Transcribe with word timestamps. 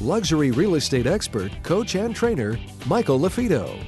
luxury 0.00 0.50
real 0.50 0.74
estate 0.76 1.06
expert, 1.06 1.52
coach, 1.62 1.94
and 1.94 2.14
trainer, 2.14 2.58
Michael 2.86 3.18
LaFido. 3.18 3.78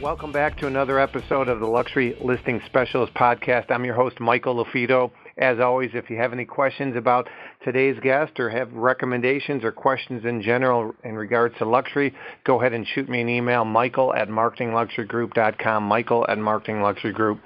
Welcome 0.00 0.32
back 0.32 0.56
to 0.58 0.66
another 0.66 0.98
episode 0.98 1.48
of 1.48 1.60
the 1.60 1.66
Luxury 1.66 2.16
Listing 2.24 2.62
Specialist 2.64 3.12
Podcast. 3.12 3.70
I'm 3.70 3.84
your 3.84 3.94
host, 3.94 4.18
Michael 4.18 4.64
LaFido. 4.64 5.10
As 5.36 5.60
always, 5.60 5.90
if 5.92 6.08
you 6.08 6.16
have 6.16 6.32
any 6.32 6.46
questions 6.46 6.96
about 6.96 7.28
today's 7.64 7.98
guest 8.00 8.40
or 8.40 8.48
have 8.48 8.72
recommendations 8.72 9.62
or 9.62 9.72
questions 9.72 10.24
in 10.24 10.40
general 10.40 10.94
in 11.04 11.16
regards 11.16 11.56
to 11.58 11.66
luxury, 11.66 12.14
go 12.44 12.58
ahead 12.60 12.72
and 12.72 12.86
shoot 12.86 13.10
me 13.10 13.20
an 13.20 13.28
email, 13.28 13.66
michael 13.66 14.14
at 14.14 14.28
marketingluxurygroup.com, 14.28 15.82
michael 15.82 16.24
at 16.28 16.38
marketingluxurygroup. 16.38 17.38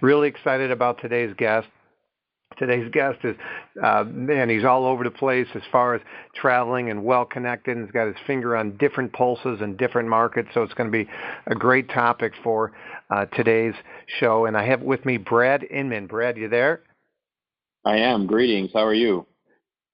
Really 0.00 0.28
excited 0.28 0.72
about 0.72 1.00
today's 1.00 1.32
guest. 1.36 1.68
Today's 2.58 2.90
guest 2.92 3.18
is, 3.24 3.36
uh, 3.82 4.04
man, 4.06 4.48
he's 4.48 4.64
all 4.64 4.86
over 4.86 5.04
the 5.04 5.10
place 5.10 5.46
as 5.54 5.62
far 5.70 5.94
as 5.94 6.02
traveling 6.34 6.90
and 6.90 7.04
well 7.04 7.24
connected. 7.24 7.76
And 7.76 7.86
he's 7.86 7.92
got 7.92 8.06
his 8.06 8.16
finger 8.26 8.56
on 8.56 8.76
different 8.76 9.12
pulses 9.12 9.60
and 9.60 9.76
different 9.76 10.08
markets. 10.08 10.48
So 10.54 10.62
it's 10.62 10.74
going 10.74 10.90
to 10.90 11.04
be 11.04 11.10
a 11.46 11.54
great 11.54 11.88
topic 11.88 12.32
for 12.42 12.72
uh, 13.10 13.26
today's 13.26 13.74
show. 14.20 14.46
And 14.46 14.56
I 14.56 14.66
have 14.66 14.82
with 14.82 15.04
me 15.04 15.16
Brad 15.16 15.64
Inman. 15.64 16.06
Brad, 16.06 16.36
you 16.36 16.48
there? 16.48 16.82
I 17.84 17.98
am. 17.98 18.26
Greetings. 18.26 18.70
How 18.72 18.84
are 18.84 18.94
you? 18.94 19.26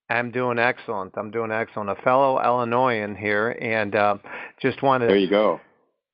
I'm 0.09 0.33
doing 0.33 0.59
excellent. 0.59 1.13
I'm 1.17 1.31
doing 1.31 1.53
excellent. 1.53 1.91
A 1.91 1.95
fellow 2.03 2.43
Illinoisan 2.43 3.15
here, 3.15 3.57
and 3.61 3.95
uh, 3.95 4.17
just 4.61 4.83
wanted. 4.83 5.09
There 5.09 5.17
you 5.17 5.31
go 5.31 5.61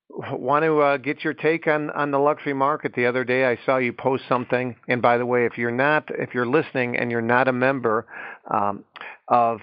want 0.08 0.64
to 0.64 0.80
uh, 0.80 0.96
get 0.98 1.24
your 1.24 1.34
take 1.34 1.66
on 1.66 1.90
on 1.90 2.10
the 2.10 2.18
luxury 2.18 2.54
market. 2.54 2.94
The 2.94 3.06
other 3.06 3.24
day, 3.24 3.44
I 3.44 3.58
saw 3.66 3.78
you 3.78 3.92
post 3.92 4.24
something. 4.28 4.76
And 4.88 5.02
by 5.02 5.18
the 5.18 5.26
way, 5.26 5.46
if 5.46 5.58
you're 5.58 5.70
not, 5.70 6.08
if 6.10 6.34
you're 6.34 6.46
listening 6.46 6.96
and 6.96 7.10
you're 7.10 7.22
not 7.22 7.48
a 7.48 7.52
member 7.52 8.06
um, 8.50 8.84
of 9.28 9.60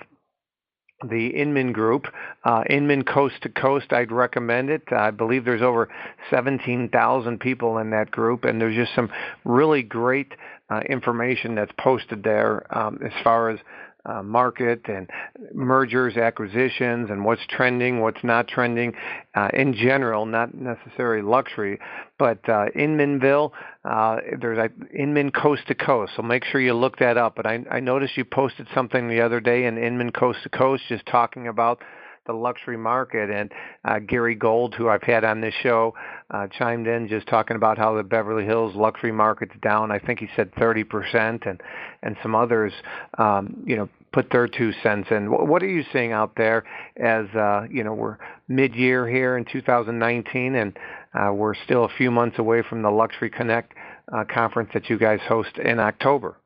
the 1.10 1.28
Inman 1.28 1.74
Group, 1.74 2.06
uh, 2.46 2.64
Inman 2.70 3.04
Coast 3.04 3.36
to 3.42 3.50
Coast, 3.50 3.92
I'd 3.92 4.12
recommend 4.12 4.70
it. 4.70 4.84
I 4.92 5.12
believe 5.12 5.44
there's 5.44 5.62
over 5.62 5.90
17,000 6.30 7.40
people 7.40 7.78
in 7.80 7.90
that 7.90 8.12
group, 8.12 8.46
and 8.46 8.60
there's 8.62 8.76
just 8.76 8.96
some 8.96 9.12
really 9.44 9.84
great 9.84 10.34
uh, 10.70 10.80
information 10.90 11.56
that's 11.56 11.72
posted 11.78 12.24
there 12.24 12.66
um, 12.76 13.00
as 13.06 13.12
far 13.24 13.50
as 13.50 13.60
uh, 14.06 14.22
market 14.22 14.82
and 14.88 15.10
mergers, 15.54 16.18
acquisitions, 16.18 17.10
and 17.10 17.24
what's 17.24 17.42
trending, 17.50 18.02
what's 18.02 18.24
not 18.24 18.48
trending 18.48 18.94
uh, 19.36 19.50
in 19.54 19.74
general, 19.74 20.26
not 20.26 20.54
necessarily 20.54 21.22
luxury. 21.22 21.80
But 22.20 22.48
uh, 22.50 22.66
Inmanville, 22.76 23.52
uh, 23.86 24.18
there's 24.40 24.58
a 24.58 24.70
Inman 24.96 25.32
Coast 25.32 25.68
to 25.68 25.76
Coast, 25.76 26.14
so 26.16 26.22
make 26.22 26.44
sure 26.46 26.62
you 26.62 26.74
look 26.74 26.98
that 27.00 27.18
up. 27.18 27.36
But 27.36 27.46
I, 27.46 27.64
I 27.72 27.80
noticed 27.80 28.18
you 28.18 28.26
posted 28.26 28.68
something 28.74 29.08
the 29.08 29.22
other 29.22 29.40
day 29.40 29.66
in 29.66 29.78
Inman 29.78 30.12
Coast 30.12 30.40
to 30.44 30.50
Coast 30.50 30.84
just 30.90 31.06
talking 31.06 31.48
about 31.48 31.82
the 32.26 32.34
luxury 32.34 32.78
market. 32.78 33.30
And 33.30 33.52
uh, 33.86 34.00
Gary 34.00 34.36
Gold, 34.36 34.76
who 34.76 34.90
I've 34.90 35.04
had 35.04 35.24
on 35.24 35.42
this 35.42 35.54
show, 35.62 35.94
uh, 36.34 36.48
chimed 36.48 36.88
in 36.88 37.08
just 37.08 37.28
talking 37.28 37.56
about 37.56 37.78
how 37.78 37.96
the 37.96 38.04
Beverly 38.04 38.44
Hills 38.44 38.76
luxury 38.76 39.12
market's 39.12 39.54
down. 39.62 39.92
I 39.92 40.00
think 40.00 40.20
he 40.20 40.28
said 40.36 40.54
30%, 40.56 41.48
and 41.48 41.62
and 42.02 42.18
some 42.22 42.36
others, 42.36 42.74
um, 43.18 43.64
you 43.66 43.76
know, 43.76 43.88
put 44.12 44.30
their 44.32 44.48
two 44.48 44.72
cents 44.82 45.08
in. 45.12 45.28
What 45.28 45.62
are 45.62 45.70
you 45.70 45.84
seeing 45.94 46.12
out 46.12 46.34
there 46.36 46.64
as 46.98 47.28
uh, 47.36 47.68
you 47.70 47.84
know 47.84 47.94
we're 47.94 48.18
mid-year 48.48 49.08
here 49.08 49.38
in 49.38 49.46
2019, 49.46 50.56
and 50.56 50.78
uh, 51.14 51.32
we're 51.32 51.56
still 51.66 51.86
a 51.86 51.90
few 51.98 52.10
months 52.10 52.40
away 52.40 52.64
from 52.68 52.82
the 52.82 52.90
Luxury 52.90 53.30
Connect 53.30 53.74
uh, 54.12 54.24
conference 54.32 54.70
that 54.74 54.90
you 54.90 54.98
guys 54.98 55.20
host 55.28 55.58
in 55.64 55.80
October? 55.80 56.38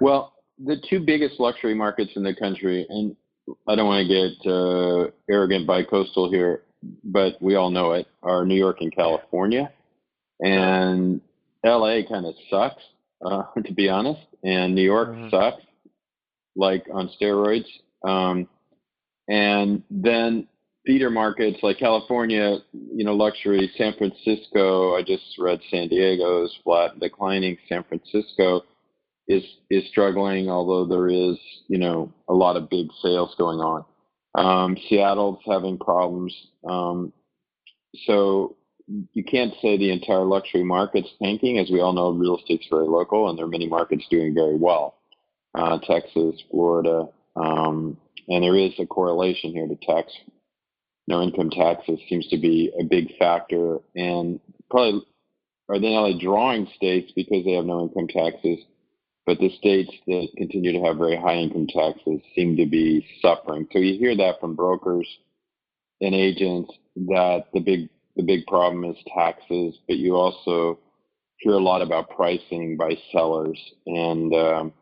Well, 0.00 0.34
the 0.62 0.76
two 0.88 1.00
biggest 1.00 1.38
luxury 1.40 1.74
markets 1.74 2.12
in 2.16 2.22
the 2.22 2.34
country, 2.34 2.86
and 2.88 3.16
I 3.68 3.76
don't 3.76 3.86
want 3.86 4.06
to 4.06 4.12
get 4.12 4.50
uh, 4.50 5.10
arrogant 5.30 5.66
by 5.66 5.84
coastal 5.84 6.30
here, 6.30 6.62
but 7.04 7.40
we 7.40 7.54
all 7.54 7.70
know 7.70 7.92
it, 7.92 8.06
are 8.22 8.44
New 8.44 8.56
York 8.56 8.78
and 8.80 8.94
California. 8.94 9.72
And 10.40 11.20
LA 11.64 12.00
kind 12.08 12.26
of 12.26 12.34
sucks, 12.50 12.82
uh, 13.24 13.42
to 13.64 13.72
be 13.72 13.88
honest. 13.88 14.20
And 14.44 14.74
New 14.74 14.82
York 14.82 15.10
mm-hmm. 15.10 15.30
sucks, 15.30 15.62
like 16.54 16.86
on 16.92 17.10
steroids. 17.20 17.66
Um, 18.06 18.48
and 19.28 19.82
then 19.90 20.46
theater 20.86 21.10
markets 21.10 21.58
like 21.62 21.78
California, 21.78 22.58
you 22.72 23.04
know, 23.04 23.14
luxury, 23.14 23.70
San 23.76 23.94
Francisco. 23.98 24.94
I 24.96 25.02
just 25.02 25.24
read 25.38 25.60
San 25.70 25.88
Diego's 25.88 26.56
flat 26.62 26.98
declining. 27.00 27.58
San 27.68 27.84
Francisco 27.84 28.62
is 29.28 29.42
is 29.70 29.88
struggling, 29.88 30.48
although 30.48 30.86
there 30.86 31.08
is 31.08 31.36
you 31.68 31.78
know 31.78 32.12
a 32.28 32.34
lot 32.34 32.56
of 32.56 32.70
big 32.70 32.86
sales 33.02 33.34
going 33.36 33.58
on. 33.58 33.84
Um, 34.36 34.76
Seattle's 34.88 35.40
having 35.46 35.78
problems, 35.78 36.34
um, 36.68 37.12
so 38.04 38.56
you 39.12 39.24
can't 39.24 39.54
say 39.62 39.76
the 39.76 39.90
entire 39.90 40.24
luxury 40.24 40.62
market's 40.62 41.08
tanking. 41.22 41.58
As 41.58 41.70
we 41.70 41.80
all 41.80 41.92
know, 41.92 42.10
real 42.10 42.38
estate's 42.38 42.66
very 42.70 42.86
local, 42.86 43.28
and 43.28 43.38
there 43.38 43.46
are 43.46 43.48
many 43.48 43.66
markets 43.66 44.04
doing 44.10 44.34
very 44.34 44.56
well. 44.56 44.98
Uh, 45.54 45.78
Texas, 45.78 46.42
Florida, 46.50 47.08
um, 47.34 47.96
and 48.28 48.44
there 48.44 48.56
is 48.56 48.72
a 48.78 48.86
correlation 48.86 49.52
here 49.52 49.66
to 49.66 49.76
tax. 49.76 50.12
No 51.08 51.22
income 51.22 51.50
taxes 51.50 51.98
seems 52.08 52.28
to 52.28 52.36
be 52.36 52.72
a 52.78 52.84
big 52.84 53.16
factor, 53.18 53.78
and 53.94 54.38
probably 54.70 55.02
are 55.68 55.80
they 55.80 55.94
not 55.94 56.04
only 56.04 56.20
drawing 56.20 56.68
states 56.76 57.10
because 57.16 57.44
they 57.44 57.52
have 57.52 57.64
no 57.64 57.82
income 57.82 58.08
taxes 58.08 58.58
but 59.26 59.38
the 59.38 59.50
states 59.58 59.90
that 60.06 60.28
continue 60.36 60.72
to 60.72 60.82
have 60.82 60.98
very 60.98 61.16
high 61.16 61.34
income 61.34 61.66
taxes 61.66 62.20
seem 62.34 62.56
to 62.56 62.66
be 62.66 63.04
suffering. 63.20 63.66
So 63.72 63.80
you 63.80 63.98
hear 63.98 64.16
that 64.16 64.40
from 64.40 64.54
brokers 64.54 65.08
and 66.00 66.14
agents 66.14 66.72
that 66.96 67.44
the 67.52 67.60
big 67.60 67.88
the 68.16 68.22
big 68.22 68.46
problem 68.46 68.84
is 68.84 68.96
taxes, 69.14 69.74
but 69.86 69.96
you 69.96 70.14
also 70.14 70.78
hear 71.38 71.52
a 71.52 71.58
lot 71.58 71.82
about 71.82 72.08
pricing 72.10 72.76
by 72.78 72.96
sellers, 73.12 73.60
and 73.86 74.32
um, 74.32 74.72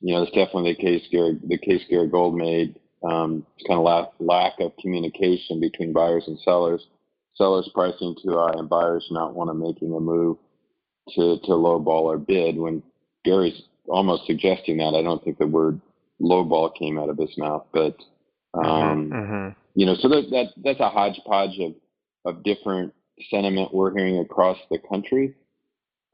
you 0.00 0.14
know 0.14 0.22
it's 0.22 0.32
definitely 0.32 0.72
the 0.72 0.82
case. 0.82 1.06
Gary, 1.12 1.38
the 1.46 1.58
case 1.58 1.82
Gary 1.88 2.08
Gold 2.08 2.36
made. 2.36 2.80
Um, 3.08 3.46
kind 3.68 3.78
of 3.78 3.84
lack, 3.84 4.08
lack 4.18 4.54
of 4.58 4.72
communication 4.80 5.60
between 5.60 5.92
buyers 5.92 6.24
and 6.26 6.36
sellers. 6.40 6.84
Sellers 7.36 7.70
pricing 7.72 8.16
too 8.20 8.32
high, 8.32 8.54
and 8.56 8.68
buyers 8.68 9.06
not 9.12 9.36
want 9.36 9.50
to 9.50 9.54
making 9.54 9.94
a 9.94 10.00
move 10.00 10.36
to 11.10 11.38
to 11.44 11.52
lowball 11.52 12.02
or 12.02 12.18
bid 12.18 12.56
when 12.56 12.82
Gary's 13.24 13.62
almost 13.88 14.26
suggesting 14.26 14.78
that. 14.78 14.94
I 14.94 15.02
don't 15.02 15.22
think 15.22 15.38
the 15.38 15.46
word 15.46 15.80
lowball 16.20 16.74
came 16.78 16.98
out 16.98 17.08
of 17.08 17.18
his 17.18 17.36
mouth, 17.36 17.66
but 17.72 17.96
mm-hmm, 18.54 18.66
um, 18.66 19.10
mm-hmm. 19.10 19.48
you 19.74 19.86
know, 19.86 19.94
so 20.00 20.08
that, 20.08 20.28
that 20.30 20.46
that's 20.62 20.80
a 20.80 20.88
hodgepodge 20.88 21.58
of 21.60 21.74
of 22.24 22.42
different 22.42 22.92
sentiment 23.30 23.72
we're 23.72 23.96
hearing 23.96 24.18
across 24.18 24.58
the 24.70 24.78
country. 24.88 25.34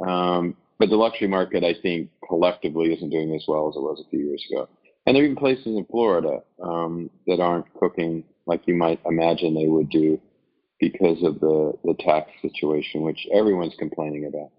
Um, 0.06 0.56
but 0.78 0.88
the 0.88 0.96
luxury 0.96 1.28
market, 1.28 1.62
I 1.64 1.74
think, 1.80 2.10
collectively 2.26 2.92
isn't 2.92 3.10
doing 3.10 3.34
as 3.34 3.44
well 3.46 3.68
as 3.68 3.76
it 3.76 3.82
was 3.82 4.02
a 4.04 4.10
few 4.10 4.20
years 4.26 4.44
ago. 4.50 4.68
And 5.06 5.14
there 5.14 5.22
are 5.22 5.26
even 5.26 5.36
places 5.36 5.66
in 5.66 5.84
Florida 5.90 6.42
um, 6.62 7.10
that 7.26 7.40
aren't 7.40 7.72
cooking 7.74 8.24
like 8.46 8.62
you 8.66 8.74
might 8.74 9.00
imagine 9.06 9.54
they 9.54 9.68
would 9.68 9.90
do 9.90 10.20
because 10.80 11.22
of 11.22 11.40
the, 11.40 11.72
the 11.84 11.94
tax 12.00 12.30
situation, 12.42 13.02
which 13.02 13.26
everyone's 13.32 13.74
complaining 13.78 14.26
about. 14.26 14.50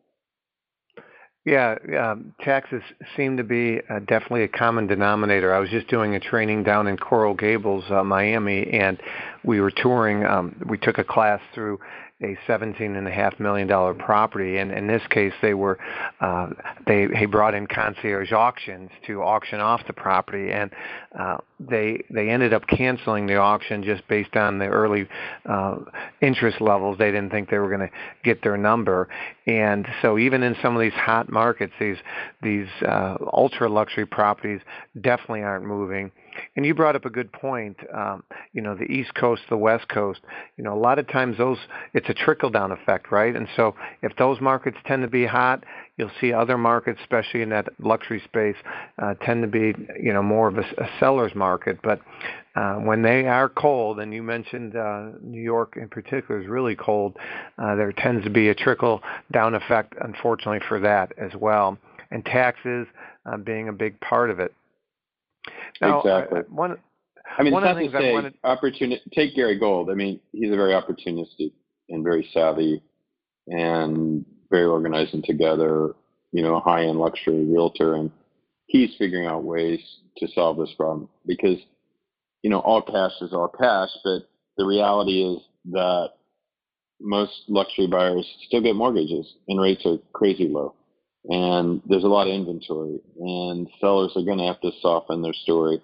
Yeah, 1.46 1.76
um, 2.02 2.34
taxes 2.42 2.82
seem 3.16 3.38
to 3.38 3.44
be 3.44 3.80
uh, 3.88 4.00
definitely 4.00 4.44
a 4.44 4.48
common 4.48 4.88
denominator. 4.88 5.54
I 5.54 5.60
was 5.60 5.70
just 5.70 5.88
doing 5.88 6.16
a 6.16 6.20
training 6.20 6.64
down 6.64 6.88
in 6.88 6.98
Coral 6.98 7.36
Gables, 7.36 7.84
uh, 7.92 8.04
Miami, 8.04 8.68
and 8.72 9.00
we 9.44 9.62
were 9.62 9.70
touring. 9.70 10.26
Um, 10.26 10.60
we 10.68 10.80
took 10.80 10.98
a 10.98 11.04
class 11.04 11.40
through 11.54 11.80
a 12.24 12.38
seventeen 12.48 12.96
and 12.96 13.08
a 13.08 13.12
half 13.12 13.40
million 13.42 13.68
dollar 13.68 13.94
property, 13.94 14.58
and 14.58 14.72
in 14.72 14.88
this 14.88 15.02
case, 15.10 15.34
they 15.42 15.54
were 15.54 15.78
uh, 16.22 16.48
they 16.88 17.08
they 17.08 17.26
brought 17.26 17.54
in 17.54 17.68
concierge 17.68 18.32
auctions 18.32 18.90
to 19.06 19.22
auction 19.22 19.60
off 19.60 19.82
the 19.86 19.94
property, 19.94 20.50
and 20.52 20.72
uh, 21.20 21.38
they 21.60 22.02
they 22.10 22.30
ended 22.30 22.54
up 22.54 22.66
canceling 22.68 23.28
the 23.28 23.36
auction 23.36 23.84
just 23.84 24.08
based 24.08 24.36
on 24.38 24.60
the 24.60 24.66
early 24.66 25.08
uh, 25.46 25.76
interest 26.22 26.62
levels. 26.62 26.98
They 26.98 27.12
didn't 27.12 27.32
think 27.32 27.50
they 27.50 27.58
were 27.58 27.70
going 27.70 27.88
to 27.90 27.94
get 28.24 28.42
their 28.42 28.56
number, 28.56 29.10
and 29.46 29.86
so 30.02 30.18
even 30.18 30.42
in 30.42 30.56
some 30.62 30.74
of 30.74 30.82
these 30.82 30.94
hot 30.94 31.30
markets, 31.30 31.74
these 31.82 31.98
these 32.42 32.68
uh, 32.88 33.18
ultra 33.34 33.68
luxury 33.68 34.06
properties 34.06 34.62
definitely 35.02 35.44
aren't 35.44 35.66
moving 35.66 36.12
and 36.56 36.66
you 36.66 36.74
brought 36.74 36.96
up 36.96 37.06
a 37.06 37.10
good 37.10 37.32
point. 37.32 37.78
Um, 37.94 38.24
you 38.54 38.62
know, 38.62 38.76
the 38.76 38.86
East 38.86 39.14
Coast, 39.16 39.44
the 39.50 39.58
West 39.58 39.88
Coast. 39.90 40.20
You 40.58 40.64
know, 40.64 40.74
a 40.74 40.80
lot 40.80 41.00
of 41.00 41.08
times 41.08 41.38
those 41.38 41.58
it's 41.94 42.10
a 42.10 42.14
trickle 42.14 42.50
down 42.50 42.72
effect, 42.72 43.12
right? 43.12 43.36
And 43.36 43.48
so 43.56 43.76
if 44.02 44.16
those 44.18 44.40
markets 44.42 44.78
tend 44.86 45.02
to 45.04 45.08
be 45.08 45.26
hot, 45.26 45.64
you'll 45.98 46.12
see 46.20 46.34
other 46.34 46.58
markets, 46.58 47.00
especially 47.02 47.42
in 47.42 47.50
that 47.50 47.68
luxury 47.80 48.22
space, 48.24 48.56
uh, 49.02 49.14
tend 49.16 49.42
to 49.42 49.48
be 49.48 49.74
you 50.02 50.14
know 50.14 50.24
more 50.24 50.48
of 50.48 50.58
a, 50.58 50.62
a 50.62 50.90
seller's 51.00 51.36
market. 51.36 51.80
But 51.82 52.02
uh, 52.56 52.76
when 52.76 53.02
they 53.02 53.28
are 53.28 53.50
cold, 53.50 54.00
and 54.00 54.14
you 54.14 54.24
mentioned 54.24 54.76
uh, 54.76 55.10
New 55.22 55.42
York 55.42 55.78
in 55.78 55.90
particular 55.90 56.42
is 56.42 56.48
really 56.48 56.76
cold, 56.76 57.18
uh, 57.58 57.76
there 57.76 57.92
tends 57.92 58.24
to 58.24 58.30
be 58.30 58.50
a 58.50 58.56
trickle 58.56 59.02
down 59.32 59.56
effect, 59.56 59.94
unfortunately, 60.02 60.66
for 60.68 60.80
that 60.80 61.12
as 61.18 61.32
well, 61.36 61.78
and 62.12 62.26
taxes 62.26 62.88
uh, 63.26 63.38
being 63.38 63.68
a 63.68 63.74
big 63.74 64.00
part 64.00 64.30
of 64.30 64.40
it. 64.40 64.54
Now, 65.82 65.98
uh, 65.98 66.02
exactly. 66.02 66.40
I, 66.40 66.54
one, 66.54 66.78
I 67.38 67.44
mean, 67.44 67.54
one 67.54 67.64
it's 67.64 67.94
not 67.94 68.00
to 68.00 68.04
say 68.04 68.14
wanted... 68.14 68.34
opportunity. 68.44 69.02
Take 69.14 69.36
Gary 69.36 69.60
Gold. 69.60 69.90
I 69.90 69.94
mean, 69.94 70.20
he's 70.32 70.52
a 70.52 70.56
very 70.56 70.74
opportunistic 70.74 71.52
and 71.90 72.04
very 72.04 72.28
savvy, 72.34 72.82
and 73.48 74.26
very 74.50 74.66
organized 74.66 75.14
and 75.14 75.24
together. 75.24 75.94
You 76.32 76.42
know, 76.42 76.56
a 76.56 76.60
high-end 76.60 77.00
luxury 77.00 77.46
realtor, 77.46 77.96
and 77.96 78.12
he's 78.68 78.96
figuring 78.98 79.28
out 79.28 79.44
ways 79.44 79.80
to 80.18 80.28
solve 80.28 80.58
this 80.58 80.74
problem 80.78 81.08
because 81.26 81.60
you 82.46 82.52
know, 82.52 82.60
all 82.60 82.84
cash 82.84 83.14
is 83.22 83.34
all 83.34 83.48
cash, 83.48 83.90
but 84.04 84.20
the 84.56 84.64
reality 84.68 85.24
is 85.24 85.42
that 85.72 86.10
most 87.02 87.32
luxury 87.48 87.88
buyers 87.88 88.24
still 88.46 88.62
get 88.62 88.76
mortgages 88.76 89.34
and 89.48 89.60
rates 89.60 89.82
are 89.84 89.98
crazy 90.14 90.48
low. 90.48 90.76
And 91.30 91.82
there's 91.88 92.04
a 92.04 92.08
lot 92.08 92.28
of 92.28 92.34
inventory 92.34 93.00
and 93.20 93.68
sellers 93.80 94.12
are 94.16 94.24
going 94.24 94.38
to 94.38 94.46
have 94.46 94.62
to 94.62 94.72
soften 94.82 95.22
their 95.22 95.34
story. 95.34 95.82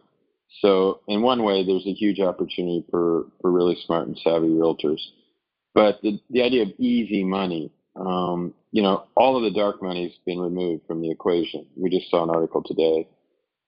So 0.62 1.00
in 1.08 1.22
one 1.22 1.44
way, 1.44 1.66
there's 1.66 1.88
a 1.88 1.94
huge 1.94 2.20
opportunity 2.20 2.86
for, 2.92 3.26
for 3.42 3.52
really 3.52 3.78
smart 3.86 4.08
and 4.08 4.18
savvy 4.24 4.48
realtors. 4.48 5.00
But 5.74 6.02
the, 6.02 6.20
the 6.30 6.44
idea 6.44 6.64
of 6.64 6.74
easy 6.78 7.24
money, 7.24 7.72
um, 7.96 8.54
you 8.72 8.84
know, 8.84 9.06
all 9.16 9.38
of 9.38 9.44
the 9.44 9.58
dark 9.58 9.82
money 9.82 10.04
has 10.04 10.18
been 10.26 10.40
removed 10.40 10.84
from 10.86 11.02
the 11.02 11.10
equation. 11.10 11.66
We 11.76 11.90
just 11.90 12.12
saw 12.12 12.24
an 12.24 12.30
article 12.30 12.64
today 12.64 13.08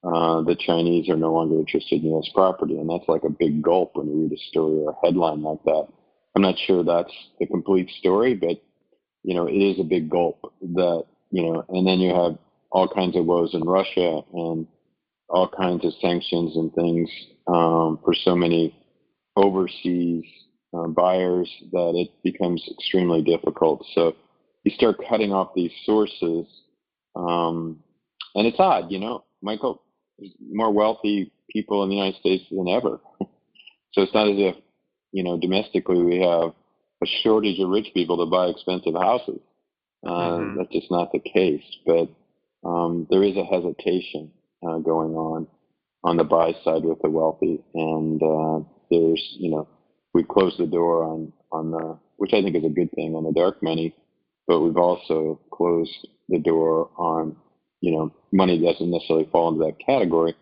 uh, 0.03 0.41
the 0.41 0.57
Chinese 0.59 1.07
are 1.09 1.15
no 1.15 1.31
longer 1.31 1.59
interested 1.59 2.03
in 2.03 2.09
U.S. 2.11 2.29
property, 2.33 2.77
and 2.77 2.89
that's 2.89 3.07
like 3.07 3.23
a 3.23 3.29
big 3.29 3.61
gulp 3.61 3.91
when 3.95 4.07
you 4.07 4.23
read 4.23 4.33
a 4.33 4.49
story 4.49 4.83
or 4.83 4.91
a 4.91 5.05
headline 5.05 5.41
like 5.41 5.63
that. 5.63 5.87
I'm 6.35 6.41
not 6.41 6.55
sure 6.67 6.83
that's 6.83 7.13
the 7.39 7.47
complete 7.47 7.89
story, 7.99 8.33
but 8.33 8.61
you 9.23 9.33
know, 9.33 9.47
it 9.47 9.53
is 9.53 9.79
a 9.79 9.83
big 9.83 10.09
gulp 10.09 10.53
that 10.61 11.05
you 11.33 11.41
know, 11.41 11.65
and 11.69 11.85
then 11.85 12.00
you 12.00 12.13
have 12.13 12.38
all 12.71 12.88
kinds 12.88 13.18
of 13.18 13.25
woes 13.25 13.56
in 13.56 13.63
Russia 13.63 14.21
and 14.33 14.68
all 15.27 15.50
kinds 15.50 15.83
of 15.83 15.91
sanctions 16.00 16.56
and 16.56 16.71
things 16.75 17.09
um, 17.47 18.00
for 18.06 18.13
so 18.13 18.35
many 18.35 18.75
overseas 19.35 20.24
uh, 20.77 20.88
buyers 20.88 21.50
that 21.71 21.94
it 21.95 22.09
becomes 22.24 22.63
extremely 22.71 23.24
difficult. 23.24 23.83
So 23.95 24.15
you 24.63 24.71
start 24.75 24.97
cutting 25.09 25.33
off 25.33 25.56
these 25.56 25.71
sources, 25.85 26.45
um, 27.15 27.79
and 28.36 28.45
it's 28.45 28.59
odd, 28.59 28.91
you 28.91 29.00
know, 29.00 29.24
Michael 29.41 29.81
more 30.51 30.71
wealthy 30.71 31.31
people 31.51 31.81
in 31.81 31.89
the 31.89 31.95
United 31.95 32.19
States 32.19 32.44
than 32.51 32.68
ever. 32.68 33.00
so 33.91 34.03
it's 34.03 34.13
not 34.13 34.29
as 34.29 34.38
if, 34.38 34.56
you 35.12 35.24
know, 35.24 35.39
domestically 35.39 36.03
we 36.03 36.21
have 36.21 36.53
a 37.01 37.07
shortage 37.24 37.59
of 37.59 37.69
rich 37.69 37.88
people 37.95 38.24
to 38.24 38.29
buy 38.29 38.45
expensive 38.45 38.94
houses. 38.94 39.39
Uh, 40.05 40.09
mm-hmm. 40.09 40.57
That's 40.57 40.71
just 40.71 40.91
not 40.91 41.11
the 41.11 41.19
case. 41.19 41.63
But 41.85 42.09
um, 42.67 43.07
there 43.09 43.23
is 43.23 43.35
a 43.38 43.44
hesitation 43.44 44.31
uh, 44.65 44.77
going 44.79 45.15
on 45.15 45.47
on 46.03 46.17
the 46.17 46.23
buy 46.23 46.53
side 46.63 46.83
with 46.83 47.01
the 47.01 47.09
wealthy, 47.09 47.63
and 47.73 48.21
uh, 48.21 48.67
there's, 48.91 49.35
you 49.39 49.50
know, 49.51 49.67
we've 50.13 50.27
closed 50.27 50.59
the 50.59 50.67
door 50.67 51.03
on 51.03 51.31
on 51.51 51.71
the, 51.71 51.97
which 52.17 52.33
I 52.33 52.41
think 52.41 52.55
is 52.55 52.65
a 52.65 52.69
good 52.69 52.91
thing, 52.91 53.15
on 53.15 53.23
the 53.23 53.31
dark 53.31 53.61
money, 53.63 53.95
but 54.47 54.59
we've 54.59 54.77
also 54.77 55.39
closed 55.51 56.07
the 56.29 56.39
door 56.39 56.89
on 56.97 57.38
you 57.83 57.91
know, 57.91 58.13
money 58.31 58.57
doesn't 58.57 58.89
necessarily 58.89 59.27
fall 59.29 59.51
into 59.51 59.65
that 59.65 59.77
category. 59.85 60.33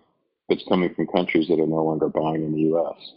It's 0.47 0.63
coming 0.69 0.93
from 0.93 1.07
countries 1.07 1.47
that 1.47 1.59
are 1.59 1.65
no 1.65 1.83
longer 1.83 2.07
buying 2.07 2.43
in 2.45 2.53
the 2.53 2.61
U.S. 2.69 3.13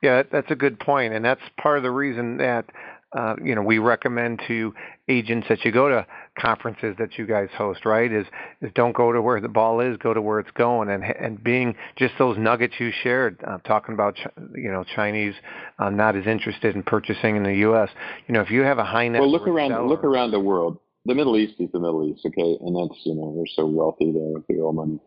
Yeah, 0.00 0.22
that's 0.30 0.50
a 0.50 0.54
good 0.54 0.78
point, 0.78 1.12
and 1.12 1.24
that's 1.24 1.40
part 1.60 1.78
of 1.78 1.82
the 1.82 1.90
reason 1.90 2.36
that 2.36 2.66
uh, 3.16 3.36
you 3.42 3.54
know 3.54 3.62
we 3.62 3.78
recommend 3.78 4.40
to 4.48 4.74
agents 5.08 5.46
that 5.48 5.64
you 5.64 5.72
go 5.72 5.88
to 5.88 6.06
conferences 6.38 6.94
that 6.98 7.18
you 7.18 7.26
guys 7.26 7.48
host. 7.56 7.84
Right? 7.84 8.12
Is 8.12 8.26
is 8.60 8.70
don't 8.74 8.94
go 8.94 9.12
to 9.12 9.20
where 9.20 9.40
the 9.40 9.48
ball 9.48 9.80
is, 9.80 9.96
go 9.98 10.14
to 10.14 10.22
where 10.22 10.40
it's 10.40 10.50
going, 10.52 10.88
and 10.88 11.04
and 11.04 11.42
being 11.42 11.74
just 11.96 12.14
those 12.18 12.38
nuggets 12.38 12.74
you 12.78 12.90
shared, 13.02 13.42
uh, 13.46 13.58
talking 13.58 13.94
about 13.94 14.16
you 14.54 14.70
know 14.70 14.84
Chinese 14.94 15.34
uh, 15.78 15.90
not 15.90 16.16
as 16.16 16.26
interested 16.26 16.74
in 16.74 16.82
purchasing 16.82 17.36
in 17.36 17.42
the 17.42 17.56
U.S. 17.56 17.90
You 18.26 18.34
know, 18.34 18.40
if 18.40 18.50
you 18.50 18.62
have 18.62 18.78
a 18.78 18.84
high 18.84 19.08
net 19.08 19.20
well, 19.20 19.30
look 19.30 19.46
around 19.46 19.70
seller, 19.70 19.86
look 19.86 20.04
around 20.04 20.30
the 20.30 20.40
world 20.40 20.78
the 21.04 21.14
Middle 21.14 21.36
East 21.36 21.54
is 21.58 21.70
the 21.72 21.80
Middle 21.80 22.06
East, 22.06 22.24
okay, 22.26 22.58
and 22.60 22.76
that's 22.76 23.00
you 23.04 23.14
know 23.14 23.34
they're 23.34 23.46
so 23.54 23.66
wealthy 23.66 24.12
there 24.12 24.34
with 24.34 24.46
the 24.46 24.60
oil 24.60 24.72
money, 24.72 25.00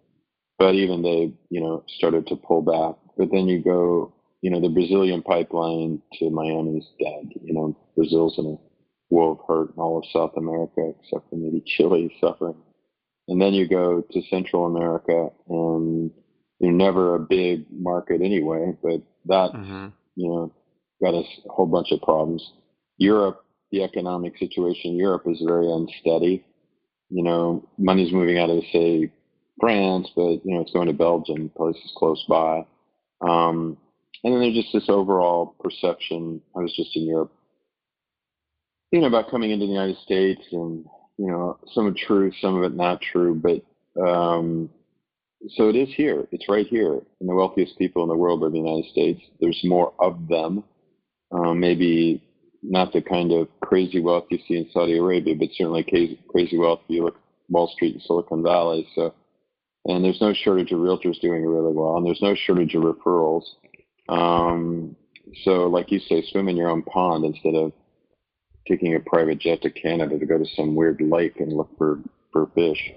but 0.59 0.75
even 0.75 1.01
they 1.01 1.33
you 1.49 1.61
know 1.61 1.83
started 1.97 2.27
to 2.27 2.35
pull 2.35 2.61
back. 2.61 2.95
But 3.17 3.29
then 3.31 3.47
you 3.47 3.63
go, 3.63 4.13
you 4.41 4.49
know, 4.49 4.59
the 4.59 4.69
Brazilian 4.69 5.21
pipeline 5.21 6.01
to 6.19 6.29
Miami 6.29 6.79
is 6.79 6.87
dead. 6.99 7.31
You 7.41 7.53
know, 7.53 7.77
Brazil's 7.95 8.37
in 8.37 8.45
a 8.45 9.13
world 9.13 9.39
of 9.39 9.45
hurt, 9.47 9.69
and 9.69 9.79
all 9.79 9.97
of 9.97 10.05
South 10.11 10.37
America 10.37 10.93
except 11.01 11.29
for 11.29 11.35
maybe 11.35 11.63
Chile 11.65 12.13
suffering. 12.19 12.55
And 13.27 13.41
then 13.41 13.53
you 13.53 13.67
go 13.67 14.01
to 14.01 14.21
Central 14.29 14.65
America, 14.65 15.29
and 15.49 16.11
you're 16.59 16.71
never 16.71 17.15
a 17.15 17.19
big 17.19 17.65
market 17.71 18.21
anyway, 18.21 18.73
but 18.81 19.01
that 19.25 19.51
mm-hmm. 19.53 19.87
you 20.15 20.29
know 20.29 20.53
got 21.03 21.15
us 21.15 21.27
a 21.45 21.51
whole 21.51 21.65
bunch 21.65 21.91
of 21.91 22.01
problems. 22.01 22.53
Europe 22.97 23.45
the 23.75 23.83
economic 23.83 24.37
situation 24.37 24.91
in 24.91 24.97
Europe 24.97 25.23
is 25.25 25.41
very 25.45 25.69
unsteady. 25.71 26.45
You 27.09 27.23
know, 27.23 27.67
money's 27.77 28.13
moving 28.13 28.37
out 28.37 28.49
of, 28.49 28.63
say, 28.71 29.11
France, 29.59 30.09
but, 30.15 30.45
you 30.45 30.53
know, 30.53 30.61
it's 30.61 30.71
going 30.71 30.87
to 30.87 30.93
Belgium, 30.93 31.51
places 31.55 31.93
close 31.97 32.23
by. 32.27 32.65
Um, 33.21 33.77
and 34.23 34.33
then 34.33 34.39
there's 34.41 34.55
just 34.55 34.73
this 34.73 34.89
overall 34.89 35.55
perception. 35.59 36.41
I 36.55 36.59
was 36.59 36.73
just 36.75 36.95
in 36.95 37.05
Europe, 37.05 37.33
you 38.95 39.01
know, 39.01 39.07
about 39.07 39.29
coming 39.29 39.51
into 39.51 39.65
the 39.65 39.73
United 39.73 39.97
States 39.97 40.41
and, 40.53 40.85
you 41.17 41.27
know, 41.27 41.59
some 41.73 41.85
of 41.85 41.95
it 41.95 41.99
true, 42.07 42.31
some 42.39 42.55
of 42.55 42.63
it 42.63 42.77
not 42.77 43.01
true. 43.01 43.35
But 43.35 44.01
um, 44.01 44.69
so 45.49 45.67
it 45.67 45.75
is 45.75 45.89
here. 45.97 46.25
It's 46.31 46.47
right 46.47 46.65
here. 46.65 47.01
And 47.19 47.27
the 47.27 47.35
wealthiest 47.35 47.77
people 47.77 48.03
in 48.03 48.09
the 48.09 48.15
world 48.15 48.41
are 48.43 48.49
the 48.49 48.57
United 48.57 48.89
States. 48.91 49.21
There's 49.41 49.59
more 49.65 49.93
of 49.99 50.29
them. 50.29 50.63
Um, 51.33 51.59
maybe 51.59 52.23
not 52.63 52.93
the 52.93 53.01
kind 53.01 53.33
of 53.33 53.49
crazy 53.59 53.99
wealth 53.99 54.27
you 54.29 54.39
see 54.47 54.55
in 54.55 54.69
Saudi 54.71 54.97
Arabia, 54.97 55.35
but 55.35 55.49
certainly 55.57 55.83
crazy 56.29 56.57
wealth 56.57 56.79
you 56.87 57.03
look 57.03 57.17
Wall 57.49 57.67
Street 57.75 57.95
and 57.95 58.03
Silicon 58.03 58.43
Valley. 58.43 58.87
So, 58.95 59.13
and 59.83 60.05
there's 60.05 60.21
no 60.21 60.33
shortage 60.33 60.71
of 60.71 60.79
realtors 60.79 61.19
doing 61.19 61.45
really 61.45 61.73
well, 61.73 61.97
and 61.97 62.05
there's 62.05 62.21
no 62.21 62.33
shortage 62.33 62.75
of 62.75 62.83
referrals. 62.83 63.43
Um, 64.07 64.95
so, 65.43 65.67
like 65.67 65.91
you 65.91 65.99
say, 65.99 66.23
swim 66.31 66.47
in 66.47 66.55
your 66.55 66.69
own 66.69 66.81
pond 66.83 67.25
instead 67.25 67.55
of 67.55 67.73
taking 68.67 68.95
a 68.95 68.99
private 68.99 69.39
jet 69.39 69.61
to 69.61 69.69
Canada 69.69 70.17
to 70.17 70.25
go 70.25 70.37
to 70.37 70.45
some 70.45 70.75
weird 70.75 71.01
lake 71.01 71.39
and 71.39 71.53
look 71.53 71.69
for 71.77 71.99
for 72.31 72.47
fish. 72.47 72.91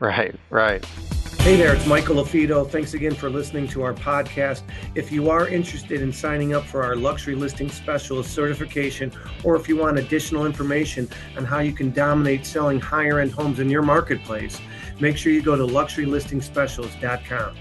Right, 0.00 0.34
right. 0.50 0.84
Hey 1.40 1.54
there, 1.54 1.72
it's 1.74 1.86
Michael 1.86 2.16
LaFido. 2.16 2.68
Thanks 2.68 2.94
again 2.94 3.14
for 3.14 3.30
listening 3.30 3.68
to 3.68 3.82
our 3.82 3.94
podcast. 3.94 4.62
If 4.96 5.12
you 5.12 5.30
are 5.30 5.46
interested 5.46 6.02
in 6.02 6.12
signing 6.12 6.54
up 6.54 6.64
for 6.64 6.82
our 6.82 6.96
luxury 6.96 7.36
listing 7.36 7.70
specialist 7.70 8.34
certification, 8.34 9.12
or 9.44 9.54
if 9.54 9.68
you 9.68 9.76
want 9.76 9.96
additional 9.96 10.44
information 10.44 11.08
on 11.36 11.44
how 11.44 11.60
you 11.60 11.72
can 11.72 11.92
dominate 11.92 12.44
selling 12.44 12.80
higher 12.80 13.20
end 13.20 13.30
homes 13.30 13.60
in 13.60 13.70
your 13.70 13.82
marketplace, 13.82 14.60
make 14.98 15.16
sure 15.16 15.32
you 15.32 15.40
go 15.40 15.54
to 15.54 15.62
luxurylistingspecialist.com. 15.62 17.56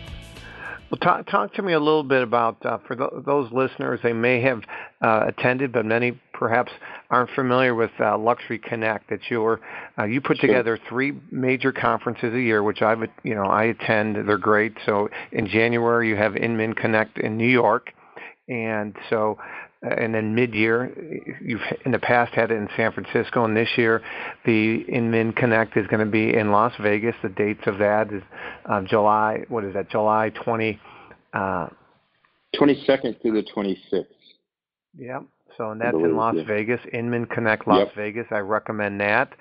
Well, 0.95 1.15
talk, 1.17 1.27
talk 1.27 1.53
to 1.55 1.61
me 1.61 1.73
a 1.73 1.79
little 1.79 2.03
bit 2.03 2.21
about 2.21 2.65
uh, 2.65 2.77
for 2.87 2.95
those 2.95 3.51
listeners. 3.51 3.99
They 4.01 4.13
may 4.13 4.39
have 4.41 4.61
uh, 5.01 5.25
attended, 5.27 5.73
but 5.73 5.85
many 5.85 6.17
perhaps 6.33 6.71
aren't 7.09 7.31
familiar 7.31 7.75
with 7.75 7.91
uh, 7.99 8.17
Luxury 8.17 8.59
Connect. 8.59 9.09
That 9.09 9.19
you're 9.29 9.59
uh, 9.99 10.05
you 10.05 10.21
put 10.21 10.37
sure. 10.37 10.47
together 10.47 10.79
three 10.87 11.11
major 11.31 11.73
conferences 11.73 12.33
a 12.33 12.39
year, 12.39 12.63
which 12.63 12.81
I've 12.81 12.99
you 13.23 13.35
know 13.35 13.43
I 13.43 13.65
attend. 13.65 14.15
They're 14.25 14.37
great. 14.37 14.73
So 14.85 15.09
in 15.33 15.47
January 15.47 16.07
you 16.07 16.15
have 16.15 16.37
Inman 16.37 16.73
Connect 16.75 17.17
in 17.17 17.35
New 17.35 17.49
York, 17.49 17.91
and 18.47 18.95
so 19.09 19.37
and 19.97 20.13
then 20.13 20.35
mid-year, 20.35 20.91
you've 21.41 21.61
in 21.85 21.91
the 21.91 21.99
past 21.99 22.33
had 22.33 22.51
it 22.51 22.55
in 22.55 22.67
San 22.75 22.91
Francisco, 22.91 23.45
and 23.45 23.55
this 23.55 23.69
year 23.77 24.01
the 24.45 24.81
Inman 24.87 25.33
Connect 25.33 25.77
is 25.77 25.87
going 25.87 26.05
to 26.05 26.11
be 26.11 26.35
in 26.35 26.51
Las 26.51 26.73
Vegas. 26.81 27.15
The 27.21 27.29
dates 27.29 27.61
of 27.65 27.77
that 27.79 28.11
is 28.11 28.23
uh, 28.65 28.81
July. 28.81 29.45
What 29.49 29.63
is 29.63 29.73
that? 29.73 29.89
July 29.89 30.31
20. 30.43 30.79
Uh, 31.33 31.67
22nd 32.55 33.21
through 33.21 33.41
the 33.41 33.47
26th. 33.55 34.05
Yep. 34.97 35.23
So 35.57 35.71
and 35.71 35.81
that's 35.81 35.95
in 35.95 36.15
Las 36.15 36.35
yeah. 36.37 36.43
Vegas. 36.45 36.79
Inman 36.93 37.25
Connect 37.27 37.67
Las 37.67 37.87
yep. 37.87 37.95
Vegas. 37.95 38.27
I 38.31 38.39
recommend 38.39 38.99
that. 39.01 39.33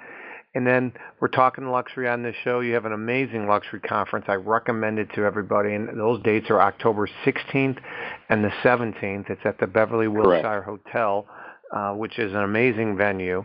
And 0.55 0.67
then 0.67 0.93
we're 1.21 1.29
talking 1.29 1.67
luxury 1.69 2.09
on 2.09 2.23
this 2.23 2.37
show. 2.45 2.61
You 2.61 2.75
have 2.75 2.85
an 2.85 2.93
amazing 2.93 3.49
luxury 3.49 3.81
conference. 3.81 4.27
I 4.29 4.35
recommend 4.35 5.01
it 5.01 5.09
to 5.15 5.25
everybody. 5.25 5.75
And 5.75 5.99
those 5.99 6.23
dates 6.23 6.49
are 6.51 6.61
October 6.61 7.09
16th 7.25 7.79
and 8.29 8.45
the 8.45 8.53
17th. 8.63 9.31
It's 9.31 9.45
at 9.45 9.59
the 9.59 9.67
Beverly 9.67 10.07
Wilshire 10.07 10.63
Hotel, 10.63 11.27
uh, 11.75 11.93
which 11.95 12.19
is 12.21 12.33
an 12.33 12.43
amazing 12.43 12.97
venue. 12.97 13.45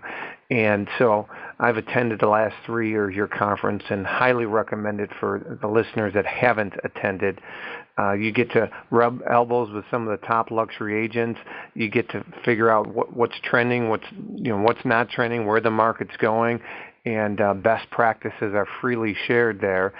And 0.51 0.87
so 0.97 1.27
I've 1.59 1.77
attended 1.77 2.19
the 2.19 2.27
last 2.27 2.55
three 2.65 2.89
years 2.89 3.15
your 3.15 3.27
conference 3.27 3.83
and 3.89 4.05
highly 4.05 4.45
recommend 4.45 4.99
it 4.99 5.09
for 5.19 5.57
the 5.61 5.67
listeners 5.67 6.13
that 6.13 6.25
haven't 6.25 6.73
attended. 6.83 7.39
Uh, 7.99 8.13
you 8.13 8.31
get 8.31 8.49
to 8.51 8.69
rub 8.91 9.21
elbows 9.29 9.71
with 9.71 9.83
some 9.91 10.07
of 10.07 10.19
the 10.19 10.25
top 10.25 10.51
luxury 10.51 11.03
agents. 11.03 11.39
You 11.75 11.89
get 11.89 12.09
to 12.09 12.23
figure 12.45 12.69
out 12.69 12.87
what, 12.87 13.15
what's 13.15 13.35
trending, 13.43 13.89
what's 13.89 14.05
you 14.35 14.51
know 14.51 14.61
what's 14.61 14.83
not 14.85 15.09
trending, 15.09 15.45
where 15.45 15.59
the 15.59 15.69
market's 15.69 16.15
going, 16.17 16.61
and 17.05 17.39
uh, 17.41 17.53
best 17.53 17.89
practices 17.91 18.53
are 18.53 18.67
freely 18.81 19.15
shared 19.27 19.59
there. 19.61 19.93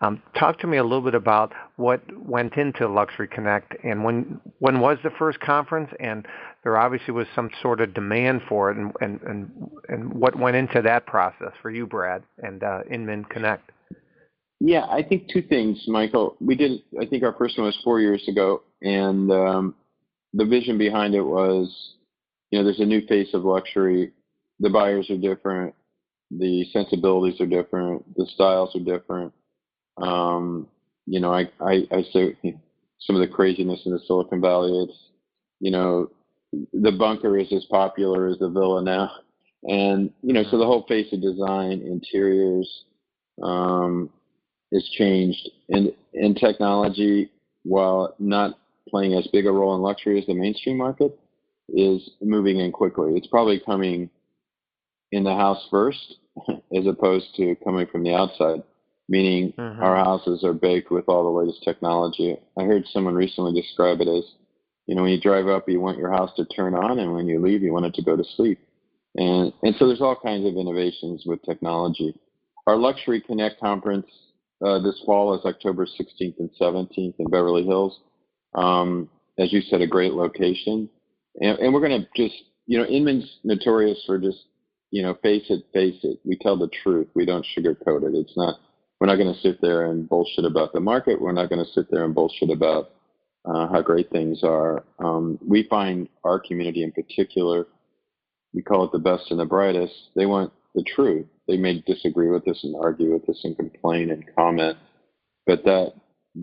Um, 0.00 0.22
talk 0.38 0.58
to 0.60 0.66
me 0.66 0.78
a 0.78 0.82
little 0.82 1.02
bit 1.02 1.14
about 1.14 1.52
what 1.76 2.02
went 2.16 2.54
into 2.56 2.88
Luxury 2.88 3.28
Connect 3.28 3.74
and 3.84 4.04
when 4.04 4.40
when 4.58 4.80
was 4.80 4.98
the 5.02 5.10
first 5.18 5.40
conference, 5.40 5.90
and 6.00 6.26
there 6.64 6.76
obviously 6.76 7.12
was 7.12 7.26
some 7.34 7.50
sort 7.62 7.80
of 7.80 7.94
demand 7.94 8.42
for 8.48 8.70
it, 8.70 8.76
and 8.76 8.92
and 9.00 9.20
and, 9.22 9.70
and 9.88 10.12
what 10.12 10.38
went 10.38 10.56
into 10.56 10.82
that 10.82 11.06
process 11.06 11.52
for 11.62 11.70
you, 11.70 11.86
Brad, 11.86 12.22
and 12.38 12.62
uh, 12.62 12.80
Inman 12.90 13.24
Connect. 13.24 13.70
Yeah, 14.60 14.86
I 14.86 15.02
think 15.02 15.28
two 15.28 15.42
things, 15.42 15.84
Michael. 15.86 16.36
We 16.40 16.54
did, 16.54 16.80
I 17.00 17.04
think 17.04 17.22
our 17.22 17.34
first 17.34 17.58
one 17.58 17.66
was 17.66 17.78
four 17.84 18.00
years 18.00 18.26
ago, 18.26 18.62
and 18.80 19.30
um, 19.30 19.74
the 20.32 20.46
vision 20.46 20.78
behind 20.78 21.14
it 21.14 21.22
was, 21.22 21.94
you 22.50 22.58
know, 22.58 22.64
there's 22.64 22.80
a 22.80 22.86
new 22.86 23.06
face 23.06 23.28
of 23.34 23.44
luxury. 23.44 24.12
The 24.60 24.70
buyers 24.70 25.10
are 25.10 25.18
different, 25.18 25.74
the 26.30 26.64
sensibilities 26.72 27.40
are 27.40 27.46
different, 27.46 28.14
the 28.16 28.26
styles 28.34 28.74
are 28.74 28.80
different. 28.80 29.32
Um, 29.96 30.68
you 31.06 31.20
know, 31.20 31.32
I, 31.32 31.50
I, 31.60 31.86
I 31.90 32.02
say 32.12 32.36
some 33.00 33.16
of 33.16 33.20
the 33.20 33.32
craziness 33.32 33.82
in 33.86 33.92
the 33.92 34.00
Silicon 34.06 34.40
Valley. 34.40 34.84
It's, 34.84 34.98
you 35.60 35.70
know, 35.70 36.10
the 36.72 36.92
bunker 36.92 37.38
is 37.38 37.52
as 37.52 37.64
popular 37.66 38.26
as 38.26 38.38
the 38.38 38.48
villa 38.48 38.82
now, 38.82 39.10
and 39.64 40.10
you 40.22 40.32
know, 40.32 40.44
so 40.50 40.58
the 40.58 40.66
whole 40.66 40.84
face 40.88 41.12
of 41.12 41.20
design, 41.20 41.82
interiors, 41.82 42.84
um, 43.42 44.10
has 44.72 44.88
changed, 44.96 45.50
and 45.70 45.92
and 46.14 46.36
technology, 46.36 47.30
while 47.64 48.14
not 48.18 48.58
playing 48.88 49.14
as 49.14 49.26
big 49.32 49.46
a 49.46 49.50
role 49.50 49.74
in 49.74 49.82
luxury 49.82 50.18
as 50.18 50.26
the 50.26 50.34
mainstream 50.34 50.78
market, 50.78 51.18
is 51.68 52.10
moving 52.22 52.60
in 52.60 52.72
quickly. 52.72 53.14
It's 53.16 53.26
probably 53.26 53.60
coming 53.64 54.08
in 55.12 55.24
the 55.24 55.34
house 55.34 55.66
first, 55.70 56.16
as 56.48 56.86
opposed 56.86 57.34
to 57.36 57.56
coming 57.64 57.86
from 57.90 58.02
the 58.02 58.14
outside. 58.14 58.62
Meaning, 59.08 59.52
mm-hmm. 59.56 59.82
our 59.82 59.96
houses 59.96 60.42
are 60.42 60.52
baked 60.52 60.90
with 60.90 61.04
all 61.08 61.22
the 61.22 61.38
latest 61.38 61.62
technology. 61.62 62.36
I 62.58 62.64
heard 62.64 62.84
someone 62.92 63.14
recently 63.14 63.60
describe 63.60 64.00
it 64.00 64.08
as, 64.08 64.24
you 64.86 64.96
know, 64.96 65.02
when 65.02 65.12
you 65.12 65.20
drive 65.20 65.46
up, 65.46 65.68
you 65.68 65.80
want 65.80 65.98
your 65.98 66.10
house 66.10 66.30
to 66.36 66.44
turn 66.46 66.74
on, 66.74 66.98
and 66.98 67.14
when 67.14 67.28
you 67.28 67.40
leave, 67.40 67.62
you 67.62 67.72
want 67.72 67.86
it 67.86 67.94
to 67.94 68.02
go 68.02 68.16
to 68.16 68.24
sleep. 68.36 68.58
And 69.14 69.52
and 69.62 69.74
so 69.78 69.86
there's 69.86 70.00
all 70.00 70.18
kinds 70.20 70.44
of 70.44 70.56
innovations 70.56 71.22
with 71.24 71.42
technology. 71.42 72.14
Our 72.66 72.76
Luxury 72.76 73.20
Connect 73.20 73.60
conference 73.60 74.06
uh, 74.64 74.78
this 74.80 75.00
fall 75.04 75.34
is 75.34 75.44
October 75.44 75.86
16th 75.86 76.38
and 76.38 76.50
17th 76.60 77.14
in 77.18 77.30
Beverly 77.30 77.64
Hills. 77.64 78.00
Um, 78.54 79.10
as 79.38 79.52
you 79.52 79.60
said, 79.60 79.82
a 79.82 79.86
great 79.86 80.14
location. 80.14 80.88
And, 81.40 81.58
and 81.58 81.74
we're 81.74 81.86
going 81.86 82.00
to 82.00 82.08
just, 82.16 82.34
you 82.66 82.78
know, 82.78 82.86
Inman's 82.86 83.38
notorious 83.44 84.02
for 84.06 84.18
just, 84.18 84.38
you 84.90 85.02
know, 85.02 85.14
face 85.22 85.44
it, 85.48 85.64
face 85.72 85.98
it. 86.02 86.18
We 86.24 86.36
tell 86.36 86.56
the 86.56 86.70
truth. 86.82 87.08
We 87.14 87.26
don't 87.26 87.46
sugarcoat 87.56 88.04
it. 88.04 88.14
It's 88.14 88.36
not, 88.36 88.56
we're 89.00 89.08
not 89.08 89.16
going 89.16 89.32
to 89.32 89.40
sit 89.40 89.60
there 89.60 89.90
and 89.90 90.08
bullshit 90.08 90.44
about 90.44 90.72
the 90.72 90.80
market. 90.80 91.20
We're 91.20 91.32
not 91.32 91.50
going 91.50 91.64
to 91.64 91.72
sit 91.72 91.90
there 91.90 92.04
and 92.04 92.14
bullshit 92.14 92.50
about 92.50 92.92
uh, 93.44 93.68
how 93.68 93.82
great 93.82 94.10
things 94.10 94.42
are. 94.42 94.84
Um, 94.98 95.38
we 95.46 95.66
find 95.68 96.08
our 96.24 96.40
community 96.40 96.82
in 96.82 96.92
particular, 96.92 97.66
we 98.52 98.62
call 98.62 98.84
it 98.84 98.92
the 98.92 98.98
best 98.98 99.30
and 99.30 99.38
the 99.38 99.44
brightest. 99.44 99.92
They 100.14 100.26
want 100.26 100.52
the 100.74 100.84
truth. 100.94 101.26
They 101.46 101.56
may 101.56 101.82
disagree 101.86 102.30
with 102.30 102.48
us 102.48 102.58
and 102.64 102.74
argue 102.80 103.12
with 103.12 103.28
us 103.28 103.40
and 103.44 103.56
complain 103.56 104.10
and 104.10 104.24
comment, 104.34 104.78
but 105.46 105.64
that 105.64 105.92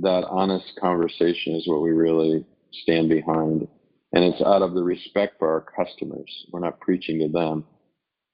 that 0.02 0.26
honest 0.30 0.66
conversation 0.80 1.56
is 1.56 1.68
what 1.68 1.82
we 1.82 1.92
really 1.92 2.46
stand 2.72 3.10
behind. 3.10 3.68
And 4.14 4.24
it's 4.24 4.42
out 4.42 4.62
of 4.62 4.74
the 4.74 4.84
respect 4.84 5.38
for 5.40 5.52
our 5.52 5.62
customers. 5.62 6.46
We're 6.52 6.62
not 6.62 6.80
preaching 6.80 7.20
to 7.20 7.28
them. 7.28 7.66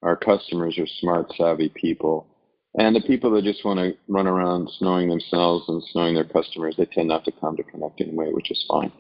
Our 0.03 0.15
customers 0.15 0.77
are 0.77 0.88
smart, 1.00 1.32
savvy 1.38 1.70
people. 1.70 2.27
And 2.75 2.96
the 2.96 3.01
people 3.01 3.32
that 3.32 3.44
just 3.44 3.65
want 3.65 3.79
to 3.79 3.98
run 4.08 4.27
around 4.27 4.70
snowing 4.77 5.10
themselves 5.10 5.65
and 5.68 5.84
snowing 5.91 6.15
their 6.15 6.24
customers, 6.24 6.75
they 6.77 6.86
tend 6.86 7.08
not 7.08 7.25
to 7.25 7.32
come 7.32 7.58
to 7.58 7.63
Connect 7.63 8.00
anyway, 8.00 8.29
which 8.32 8.51
is 8.51 8.63
fine. 8.68 8.91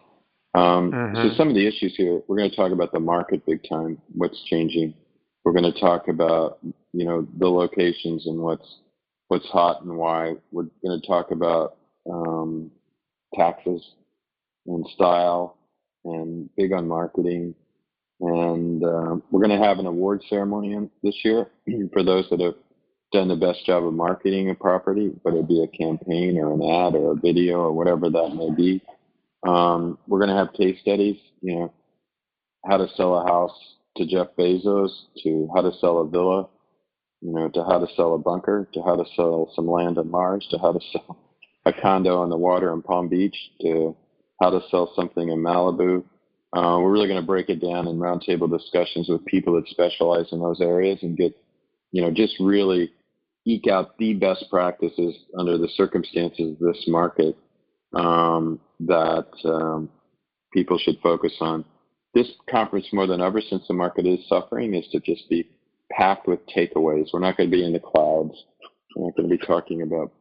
Um, 0.55 0.91
mm-hmm. 0.91 1.15
So 1.15 1.35
some 1.37 1.49
of 1.49 1.55
the 1.55 1.67
issues 1.67 1.95
here, 1.95 2.21
we're 2.27 2.37
going 2.37 2.49
to 2.49 2.55
talk 2.55 2.71
about 2.71 2.91
the 2.91 2.99
market 2.99 3.45
big 3.45 3.61
time, 3.69 4.01
what's 4.13 4.43
changing. 4.45 4.95
We're 5.45 5.53
going 5.53 5.71
to 5.71 5.79
talk 5.79 6.07
about 6.07 6.59
you 6.91 7.05
know 7.05 7.27
the 7.37 7.47
locations 7.47 8.25
and 8.27 8.39
what's 8.39 8.77
what's 9.27 9.45
hot 9.47 9.83
and 9.83 9.95
why. 9.97 10.33
We're 10.51 10.67
going 10.83 10.99
to 10.99 11.07
talk 11.07 11.31
about 11.31 11.77
um, 12.11 12.71
taxes 13.35 13.81
and 14.65 14.85
style 14.95 15.57
and 16.03 16.49
big 16.55 16.73
on 16.73 16.87
marketing. 16.87 17.55
And 18.21 18.83
uh, 18.83 19.15
we're 19.31 19.45
going 19.45 19.57
to 19.57 19.65
have 19.65 19.79
an 19.79 19.85
award 19.85 20.23
ceremony 20.29 20.89
this 21.03 21.15
year 21.23 21.47
for 21.93 22.03
those 22.03 22.25
that 22.29 22.41
have 22.41 22.55
done 23.11 23.27
the 23.27 23.35
best 23.35 23.65
job 23.65 23.85
of 23.85 23.93
marketing 23.93 24.49
a 24.49 24.55
property, 24.55 25.11
whether 25.23 25.39
it 25.39 25.47
be 25.47 25.63
a 25.63 25.77
campaign 25.77 26.37
or 26.37 26.53
an 26.53 26.61
ad 26.61 26.95
or 26.95 27.13
a 27.13 27.15
video 27.15 27.59
or 27.59 27.71
whatever 27.71 28.09
that 28.09 28.35
may 28.35 28.49
be. 28.55 28.81
Um, 29.47 29.97
we're 30.07 30.19
going 30.19 30.29
to 30.29 30.35
have 30.35 30.53
case 30.53 30.79
studies, 30.81 31.17
you 31.41 31.55
know, 31.55 31.73
how 32.69 32.77
to 32.77 32.87
sell 32.95 33.15
a 33.15 33.25
house 33.25 33.57
to 33.97 34.05
Jeff 34.05 34.27
Bezos, 34.37 34.91
to 35.23 35.49
how 35.55 35.61
to 35.61 35.71
sell 35.79 35.99
a 35.99 36.07
villa, 36.07 36.47
you 37.21 37.33
know, 37.33 37.49
to 37.49 37.63
how 37.63 37.79
to 37.79 37.87
sell 37.95 38.15
a 38.15 38.17
bunker, 38.17 38.67
to 38.73 38.81
how 38.81 38.95
to 38.95 39.05
sell 39.15 39.51
some 39.55 39.67
land 39.67 39.97
on 39.97 40.11
Mars, 40.11 40.45
to 40.51 40.57
how 40.57 40.73
to 40.73 40.79
sell 40.91 41.17
a 41.65 41.73
condo 41.73 42.21
on 42.21 42.29
the 42.29 42.37
water 42.37 42.73
in 42.73 42.81
Palm 42.81 43.07
Beach, 43.07 43.35
to 43.61 43.95
how 44.41 44.49
to 44.49 44.61
sell 44.69 44.91
something 44.95 45.29
in 45.29 45.39
Malibu. 45.39 46.03
Uh, 46.51 46.79
we're 46.81 46.91
really 46.91 47.07
going 47.07 47.21
to 47.21 47.25
break 47.25 47.49
it 47.49 47.61
down 47.61 47.87
in 47.87 47.97
roundtable 47.97 48.49
discussions 48.49 49.07
with 49.07 49.23
people 49.25 49.53
that 49.53 49.67
specialize 49.67 50.25
in 50.31 50.39
those 50.39 50.61
areas 50.61 50.99
and 51.03 51.15
get, 51.15 51.35
you 51.91 52.01
know, 52.01 52.11
just 52.11 52.35
really 52.39 52.91
eke 53.45 53.67
out 53.67 53.97
the 53.99 54.13
best 54.13 54.45
practices 54.49 55.15
under 55.37 55.57
the 55.57 55.69
circumstances 55.75 56.53
of 56.53 56.59
this 56.59 56.83
market 56.87 57.37
um, 57.93 58.59
that 58.79 59.27
um, 59.45 59.89
people 60.53 60.77
should 60.77 60.97
focus 61.01 61.33
on 61.39 61.63
this 62.13 62.27
conference 62.49 62.87
more 62.91 63.07
than 63.07 63.21
ever 63.21 63.41
since 63.41 63.63
the 63.67 63.73
market 63.73 64.05
is 64.05 64.19
suffering 64.27 64.73
is 64.73 64.87
to 64.91 64.99
just 64.99 65.29
be 65.29 65.47
packed 65.91 66.27
with 66.27 66.39
takeaways. 66.47 67.07
We're 67.13 67.19
not 67.19 67.37
going 67.37 67.49
to 67.49 67.55
be 67.55 67.63
in 67.63 67.73
the 67.73 67.79
clouds. 67.79 68.33
We're 68.95 69.05
not 69.05 69.15
going 69.15 69.29
to 69.29 69.37
be 69.37 69.45
talking 69.45 69.83
about 69.83 70.11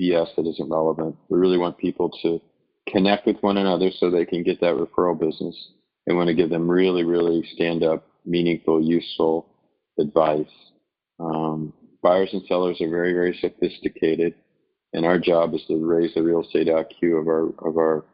BS 0.00 0.34
that 0.36 0.46
isn't 0.46 0.70
relevant. 0.70 1.16
We 1.28 1.38
really 1.38 1.58
want 1.58 1.78
people 1.78 2.10
to 2.22 2.40
connect 2.88 3.26
with 3.26 3.36
one 3.40 3.56
another 3.56 3.90
so 3.98 4.10
they 4.10 4.24
can 4.24 4.42
get 4.42 4.60
that 4.60 4.74
referral 4.74 5.18
business. 5.18 5.56
And 6.06 6.16
want 6.16 6.28
to 6.28 6.34
give 6.34 6.50
them 6.50 6.70
really, 6.70 7.02
really 7.02 7.44
stand 7.54 7.82
up, 7.82 8.06
meaningful, 8.24 8.80
useful 8.80 9.46
advice. 9.98 10.46
Um, 11.18 11.72
buyers 12.02 12.30
and 12.32 12.42
sellers 12.46 12.80
are 12.80 12.88
very, 12.88 13.12
very 13.12 13.36
sophisticated, 13.40 14.34
and 14.92 15.04
our 15.04 15.18
job 15.18 15.54
is 15.54 15.62
to 15.66 15.84
raise 15.84 16.14
the 16.14 16.22
real 16.22 16.42
estate 16.42 16.68
IQ 16.68 17.20
of 17.20 17.26
our 17.26 17.46
of 17.68 17.76
our 17.76 18.04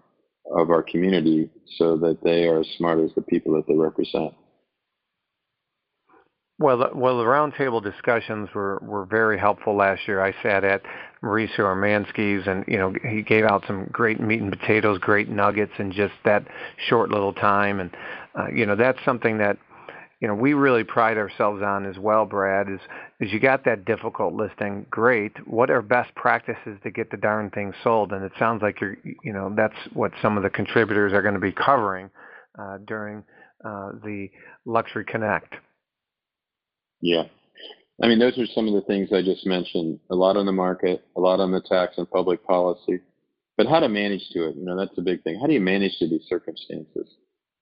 of 0.50 0.70
our 0.70 0.82
community 0.82 1.50
so 1.76 1.96
that 1.98 2.18
they 2.22 2.44
are 2.44 2.60
as 2.60 2.66
smart 2.78 3.00
as 3.00 3.10
the 3.14 3.22
people 3.22 3.54
that 3.54 3.66
they 3.68 3.76
represent. 3.76 4.32
Well, 6.62 6.78
the, 6.78 6.90
well, 6.94 7.18
the 7.18 7.24
roundtable 7.24 7.82
discussions 7.82 8.48
were, 8.54 8.78
were 8.82 9.04
very 9.04 9.36
helpful 9.36 9.76
last 9.76 10.06
year. 10.06 10.24
I 10.24 10.32
sat 10.44 10.62
at 10.62 10.82
Mauricio 11.20 11.58
Umansky's, 11.58 12.46
and 12.46 12.64
you 12.68 12.78
know 12.78 12.94
he 13.02 13.22
gave 13.22 13.44
out 13.44 13.64
some 13.66 13.88
great 13.90 14.20
meat 14.20 14.40
and 14.40 14.56
potatoes, 14.56 14.98
great 15.00 15.28
nuggets 15.28 15.72
in 15.80 15.90
just 15.90 16.14
that 16.24 16.46
short 16.88 17.10
little 17.10 17.32
time, 17.32 17.80
and 17.80 17.90
uh, 18.38 18.46
you 18.54 18.64
know 18.64 18.76
that's 18.76 19.00
something 19.04 19.38
that 19.38 19.58
you 20.20 20.28
know 20.28 20.36
we 20.36 20.52
really 20.52 20.84
pride 20.84 21.18
ourselves 21.18 21.62
on 21.64 21.84
as 21.84 21.98
well, 21.98 22.26
Brad. 22.26 22.68
Is 22.68 22.78
is 23.18 23.32
you 23.32 23.40
got 23.40 23.64
that 23.64 23.84
difficult 23.84 24.34
listing, 24.34 24.86
great. 24.88 25.32
What 25.48 25.68
are 25.68 25.82
best 25.82 26.14
practices 26.14 26.78
to 26.84 26.92
get 26.92 27.10
the 27.10 27.16
darn 27.16 27.50
thing 27.50 27.72
sold? 27.82 28.12
And 28.12 28.24
it 28.24 28.32
sounds 28.38 28.62
like 28.62 28.80
you're, 28.80 28.98
you 29.24 29.32
know, 29.32 29.52
that's 29.56 29.74
what 29.94 30.12
some 30.22 30.36
of 30.36 30.44
the 30.44 30.50
contributors 30.50 31.12
are 31.12 31.22
going 31.22 31.34
to 31.34 31.40
be 31.40 31.50
covering 31.50 32.08
uh, 32.56 32.78
during 32.86 33.24
uh, 33.64 33.90
the 34.04 34.28
Luxury 34.64 35.04
Connect. 35.04 35.54
Yeah. 37.02 37.24
I 38.02 38.08
mean, 38.08 38.18
those 38.18 38.38
are 38.38 38.46
some 38.54 38.66
of 38.68 38.74
the 38.74 38.80
things 38.82 39.10
I 39.12 39.22
just 39.22 39.46
mentioned. 39.46 40.00
A 40.10 40.14
lot 40.14 40.36
on 40.36 40.46
the 40.46 40.52
market, 40.52 41.04
a 41.16 41.20
lot 41.20 41.40
on 41.40 41.52
the 41.52 41.60
tax 41.60 41.98
and 41.98 42.10
public 42.10 42.44
policy, 42.46 43.00
but 43.56 43.66
how 43.66 43.80
to 43.80 43.88
manage 43.88 44.28
to 44.32 44.48
it. 44.48 44.56
You 44.56 44.64
know, 44.64 44.76
that's 44.76 44.96
a 44.96 45.02
big 45.02 45.22
thing. 45.22 45.38
How 45.38 45.46
do 45.46 45.52
you 45.52 45.60
manage 45.60 45.98
to 45.98 46.08
these 46.08 46.24
circumstances? 46.28 47.16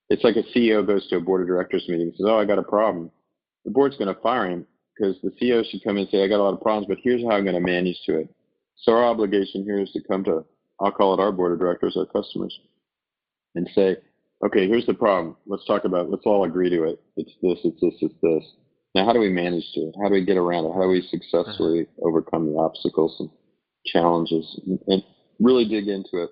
It's 0.09 0.25
like 0.25 0.37
a 0.37 0.44
CEO 0.56 0.87
goes 0.87 1.09
to 1.09 1.16
a 1.16 1.20
board 1.20 1.40
of 1.42 1.49
directors 1.49 1.85
meeting 1.88 2.09
and 2.09 2.16
says, 2.16 2.26
"Oh, 2.28 2.38
I 2.38 2.44
got 2.44 2.59
a 2.59 2.62
problem." 2.62 3.11
The 3.64 3.70
board's 3.70 3.97
going 3.97 4.14
to 4.14 4.20
fire 4.20 4.47
him 4.47 4.66
because 5.00 5.16
the 5.23 5.30
CEO 5.40 5.64
should 5.68 5.82
come 5.85 5.97
and 5.97 6.09
say, 6.09 6.23
I 6.23 6.28
got 6.28 6.40
a 6.40 6.44
lot 6.44 6.54
of 6.54 6.61
problems, 6.61 6.87
but 6.88 6.99
here's 7.02 7.23
how 7.23 7.30
I'm 7.30 7.44
going 7.44 7.54
to 7.54 7.61
manage 7.61 8.00
to 8.06 8.20
it. 8.20 8.28
So 8.76 8.92
our 8.92 9.04
obligation 9.04 9.64
here 9.64 9.80
is 9.80 9.90
to 9.92 10.00
come 10.02 10.25
to, 10.25 10.44
I'll 10.80 10.92
call 10.92 11.14
it 11.14 11.20
our 11.20 11.32
board 11.32 11.52
of 11.52 11.59
directors, 11.59 11.97
our 11.97 12.06
customers, 12.06 12.59
and 13.54 13.68
say, 13.75 13.97
okay, 14.44 14.68
here's 14.68 14.87
the 14.87 14.94
problem. 14.94 15.37
Let's 15.47 15.66
talk 15.66 15.85
about. 15.85 16.11
Let's 16.11 16.25
all 16.25 16.44
agree 16.44 16.70
to 16.70 16.85
it. 16.85 17.00
It's 17.16 17.32
this, 17.42 17.59
it's 17.64 17.80
this, 17.80 17.94
it's 18.00 18.14
this. 18.23 18.44
Now, 18.94 19.04
how 19.04 19.12
do 19.12 19.20
we 19.20 19.28
manage 19.28 19.64
to 19.75 19.80
it? 19.80 19.94
How 20.02 20.09
do 20.09 20.14
we 20.14 20.25
get 20.25 20.37
around 20.37 20.64
it? 20.66 20.73
How 20.75 20.82
do 20.82 20.88
we 20.88 21.06
successfully 21.11 21.82
mm-hmm. 21.82 22.06
overcome 22.06 22.52
the 22.52 22.59
obstacles 22.59 23.16
and 23.20 23.30
challenges 23.87 24.61
and 24.88 25.02
really 25.38 25.64
dig 25.64 25.88
into 25.88 26.25
it? 26.25 26.30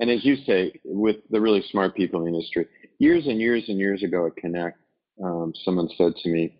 And 0.00 0.10
as 0.10 0.24
you 0.24 0.36
say, 0.44 0.80
with 0.84 1.16
the 1.30 1.40
really 1.40 1.62
smart 1.70 1.94
people 1.94 2.20
in 2.20 2.32
the 2.32 2.36
industry, 2.36 2.66
years 2.98 3.26
and 3.26 3.40
years 3.40 3.64
and 3.68 3.78
years 3.78 4.02
ago 4.02 4.26
at 4.26 4.36
Connect, 4.36 4.76
um, 5.22 5.52
someone 5.64 5.88
said 5.96 6.16
to 6.16 6.28
me, 6.28 6.58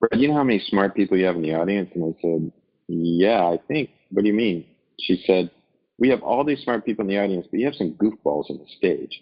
Brad, 0.00 0.20
you 0.20 0.28
know 0.28 0.34
how 0.34 0.44
many 0.44 0.60
smart 0.68 0.94
people 0.94 1.18
you 1.18 1.26
have 1.26 1.36
in 1.36 1.42
the 1.42 1.54
audience? 1.54 1.90
And 1.94 2.04
I 2.04 2.20
said, 2.22 2.52
Yeah, 2.88 3.44
I 3.44 3.58
think. 3.68 3.90
What 4.10 4.22
do 4.22 4.28
you 4.28 4.34
mean? 4.34 4.64
She 5.00 5.22
said, 5.26 5.50
We 5.98 6.08
have 6.08 6.22
all 6.22 6.44
these 6.44 6.62
smart 6.62 6.86
people 6.86 7.02
in 7.02 7.08
the 7.08 7.18
audience, 7.18 7.46
but 7.50 7.60
you 7.60 7.66
have 7.66 7.74
some 7.74 7.94
goofballs 7.94 8.50
on 8.50 8.58
the 8.58 8.66
stage. 8.78 9.20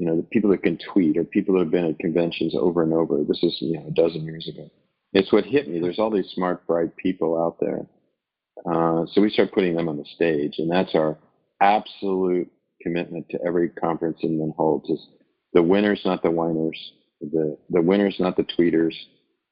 You 0.00 0.06
know, 0.06 0.16
the 0.16 0.22
people 0.22 0.48
that 0.50 0.62
can 0.62 0.78
tweet 0.94 1.18
or 1.18 1.24
people 1.24 1.54
that 1.54 1.64
have 1.64 1.70
been 1.70 1.84
at 1.84 1.98
conventions 1.98 2.54
over 2.58 2.82
and 2.82 2.94
over. 2.94 3.22
This 3.22 3.42
is, 3.42 3.54
you 3.60 3.74
know, 3.74 3.86
a 3.86 3.90
dozen 3.90 4.24
years 4.24 4.48
ago. 4.48 4.70
It's 5.12 5.30
what 5.30 5.44
hit 5.44 5.68
me. 5.68 5.78
There's 5.78 5.98
all 5.98 6.10
these 6.10 6.30
smart, 6.34 6.66
bright 6.66 6.96
people 6.96 7.38
out 7.38 7.58
there. 7.60 7.84
Uh, 8.64 9.04
so 9.12 9.20
we 9.20 9.28
start 9.28 9.52
putting 9.52 9.76
them 9.76 9.90
on 9.90 9.98
the 9.98 10.06
stage, 10.14 10.54
and 10.56 10.70
that's 10.70 10.94
our 10.94 11.18
absolute 11.60 12.50
commitment 12.80 13.28
to 13.28 13.38
every 13.46 13.68
conference 13.68 14.16
Inman 14.22 14.54
holds 14.56 14.88
is 14.88 15.06
the 15.52 15.62
winners, 15.62 16.00
not 16.06 16.22
the 16.22 16.30
whiners. 16.30 16.78
The 17.20 17.58
the 17.68 17.82
winners, 17.82 18.16
not 18.18 18.38
the 18.38 18.44
tweeters. 18.44 18.94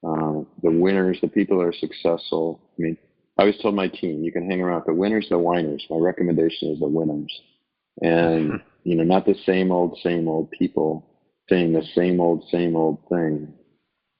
Uh, 0.02 0.45
the 0.62 0.71
winners, 0.71 1.19
the 1.21 1.28
people 1.28 1.59
that 1.59 1.67
are 1.67 1.75
successful. 1.75 2.59
I 2.78 2.83
mean, 2.83 2.97
I 3.37 3.43
always 3.43 3.61
told 3.61 3.75
my 3.75 3.88
team, 3.88 4.25
you 4.25 4.33
can 4.33 4.49
hang 4.49 4.62
around 4.62 4.85
the 4.87 4.95
winners, 4.95 5.26
the 5.28 5.37
whiners. 5.37 5.85
My 5.90 5.99
recommendation 5.99 6.71
is 6.71 6.81
the 6.81 6.88
winners, 6.88 7.31
and 8.02 8.61
you 8.85 8.97
know, 8.97 9.05
not 9.05 9.26
the 9.26 9.37
same 9.47 9.71
old, 9.71 9.99
same 10.02 10.28
old 10.28 10.50
people 10.50 11.05
saying 11.49 11.73
the 11.73 11.87
same 11.95 12.21
old, 12.21 12.45
same 12.50 12.76
old 12.76 12.99
thing 13.09 13.52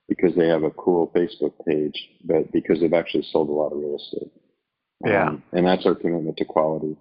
because 0.09 0.35
they 0.35 0.49
have 0.49 0.63
a 0.63 0.71
cool 0.71 1.11
Facebook 1.15 1.53
page, 1.67 1.95
but 2.25 2.51
because 2.53 2.81
they've 2.81 2.95
actually 2.95 3.27
sold 3.31 3.49
a 3.51 3.53
lot 3.53 3.73
of 3.73 3.79
real 3.79 3.97
estate. 3.97 4.33
Yeah, 5.05 5.29
um, 5.29 5.43
and 5.53 5.67
that's 5.67 5.87
our 5.87 5.95
commitment 5.95 6.37
to 6.39 6.45
quality. 6.45 6.97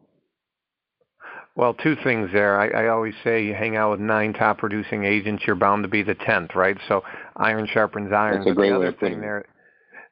Well, 1.55 1.73
two 1.73 1.95
things 2.03 2.29
there. 2.31 2.59
I, 2.59 2.85
I 2.85 2.89
always 2.89 3.15
say 3.23 3.43
you 3.43 3.55
hang 3.55 3.75
out 3.75 3.91
with 3.91 3.99
nine 3.99 4.31
top 4.33 4.59
producing 4.59 5.05
agents, 5.05 5.43
you're 5.47 5.55
bound 5.55 5.83
to 5.83 5.89
be 5.89 6.03
the 6.03 6.13
tenth, 6.13 6.53
right? 6.53 6.77
So 6.87 7.03
iron 7.35 7.67
sharpens 7.67 8.11
iron. 8.13 8.37
That's 8.37 8.51
a 8.51 8.53
great 8.53 8.69
the 8.69 8.75
other 8.75 8.91
thing 8.91 9.21
there, 9.21 9.45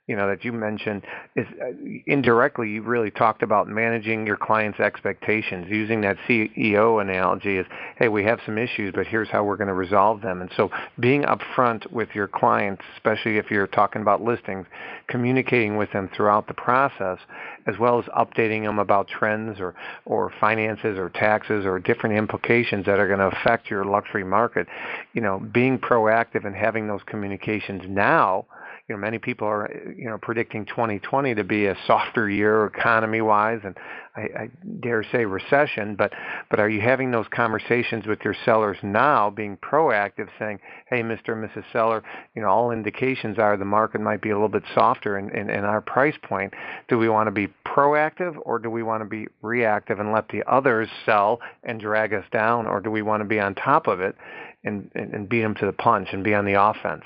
you 0.07 0.15
know, 0.15 0.27
that 0.27 0.45
you 0.45 0.53
mentioned 0.53 1.01
is 1.35 1.47
uh, 1.59 1.71
indirectly 2.05 2.69
you 2.69 2.83
really 2.83 3.09
talked 3.09 3.41
about 3.41 3.67
managing 3.67 4.27
your 4.27 4.37
clients' 4.37 4.79
expectations. 4.79 5.65
Using 5.67 6.01
that 6.01 6.17
CEO 6.27 7.01
analogy 7.01 7.57
is, 7.57 7.65
hey, 7.97 8.07
we 8.07 8.23
have 8.23 8.39
some 8.45 8.59
issues, 8.59 8.93
but 8.93 9.07
here's 9.07 9.29
how 9.29 9.43
we're 9.43 9.57
going 9.57 9.67
to 9.67 9.73
resolve 9.73 10.21
them. 10.21 10.41
And 10.41 10.51
so, 10.55 10.69
being 10.99 11.23
upfront 11.23 11.91
with 11.91 12.09
your 12.13 12.27
clients, 12.27 12.83
especially 12.95 13.37
if 13.37 13.49
you're 13.49 13.65
talking 13.65 14.03
about 14.03 14.21
listings, 14.21 14.67
communicating 15.07 15.75
with 15.75 15.91
them 15.91 16.07
throughout 16.15 16.47
the 16.47 16.53
process, 16.53 17.17
as 17.65 17.79
well 17.79 17.97
as 17.97 18.05
updating 18.05 18.63
them 18.63 18.77
about 18.77 19.07
trends 19.07 19.59
or 19.59 19.73
or 20.05 20.31
finances 20.39 20.99
or 20.99 21.09
taxes 21.09 21.65
or 21.65 21.79
different 21.79 22.15
implications 22.15 22.85
that 22.85 22.99
are 22.99 23.07
going 23.07 23.19
to 23.19 23.35
affect 23.39 23.71
your 23.71 23.83
luxury 23.83 24.23
market. 24.23 24.67
You 25.13 25.21
know, 25.21 25.39
being 25.39 25.79
proactive 25.79 26.45
and 26.45 26.55
having 26.55 26.87
those 26.87 27.01
communications 27.07 27.81
now 27.87 28.45
you 28.87 28.93
know, 28.93 29.01
many 29.01 29.17
people 29.17 29.47
are, 29.47 29.67
you 29.97 30.07
know, 30.07 30.19
predicting 30.19 30.63
2020 30.65 31.33
to 31.35 31.43
be 31.43 31.65
a 31.65 31.75
softer 31.87 32.29
year 32.29 32.67
economy-wise, 32.67 33.61
and 33.63 33.75
I, 34.15 34.21
I 34.21 34.49
dare 34.79 35.03
say 35.11 35.25
recession. 35.25 35.95
But, 35.95 36.13
but 36.51 36.59
are 36.59 36.69
you 36.69 36.81
having 36.81 37.09
those 37.09 37.25
conversations 37.31 38.05
with 38.05 38.19
your 38.23 38.35
sellers 38.45 38.77
now, 38.83 39.31
being 39.31 39.57
proactive, 39.57 40.29
saying, 40.37 40.59
"Hey, 40.87 41.01
Mr. 41.01 41.33
and 41.33 41.49
Mrs. 41.49 41.63
Seller, 41.73 42.03
you 42.35 42.43
know, 42.43 42.47
all 42.47 42.69
indications 42.69 43.39
are 43.39 43.57
the 43.57 43.65
market 43.65 44.01
might 44.01 44.21
be 44.21 44.29
a 44.29 44.33
little 44.33 44.49
bit 44.49 44.63
softer 44.75 45.17
in, 45.17 45.31
in, 45.31 45.49
our 45.49 45.81
price 45.81 46.17
point. 46.21 46.53
Do 46.87 46.99
we 46.99 47.09
want 47.09 47.25
to 47.25 47.31
be 47.31 47.47
proactive, 47.65 48.37
or 48.43 48.59
do 48.59 48.69
we 48.69 48.83
want 48.83 49.01
to 49.01 49.09
be 49.09 49.25
reactive 49.41 49.99
and 49.99 50.11
let 50.11 50.29
the 50.29 50.43
others 50.47 50.89
sell 51.07 51.39
and 51.63 51.79
drag 51.79 52.13
us 52.13 52.25
down, 52.31 52.67
or 52.67 52.81
do 52.81 52.91
we 52.91 53.01
want 53.01 53.21
to 53.21 53.25
be 53.25 53.39
on 53.39 53.55
top 53.55 53.87
of 53.87 53.99
it 53.99 54.15
and, 54.63 54.91
and 54.93 55.27
beat 55.27 55.41
them 55.41 55.55
to 55.55 55.65
the 55.65 55.73
punch 55.73 56.09
and 56.11 56.23
be 56.23 56.35
on 56.35 56.45
the 56.45 56.61
offense?" 56.61 57.03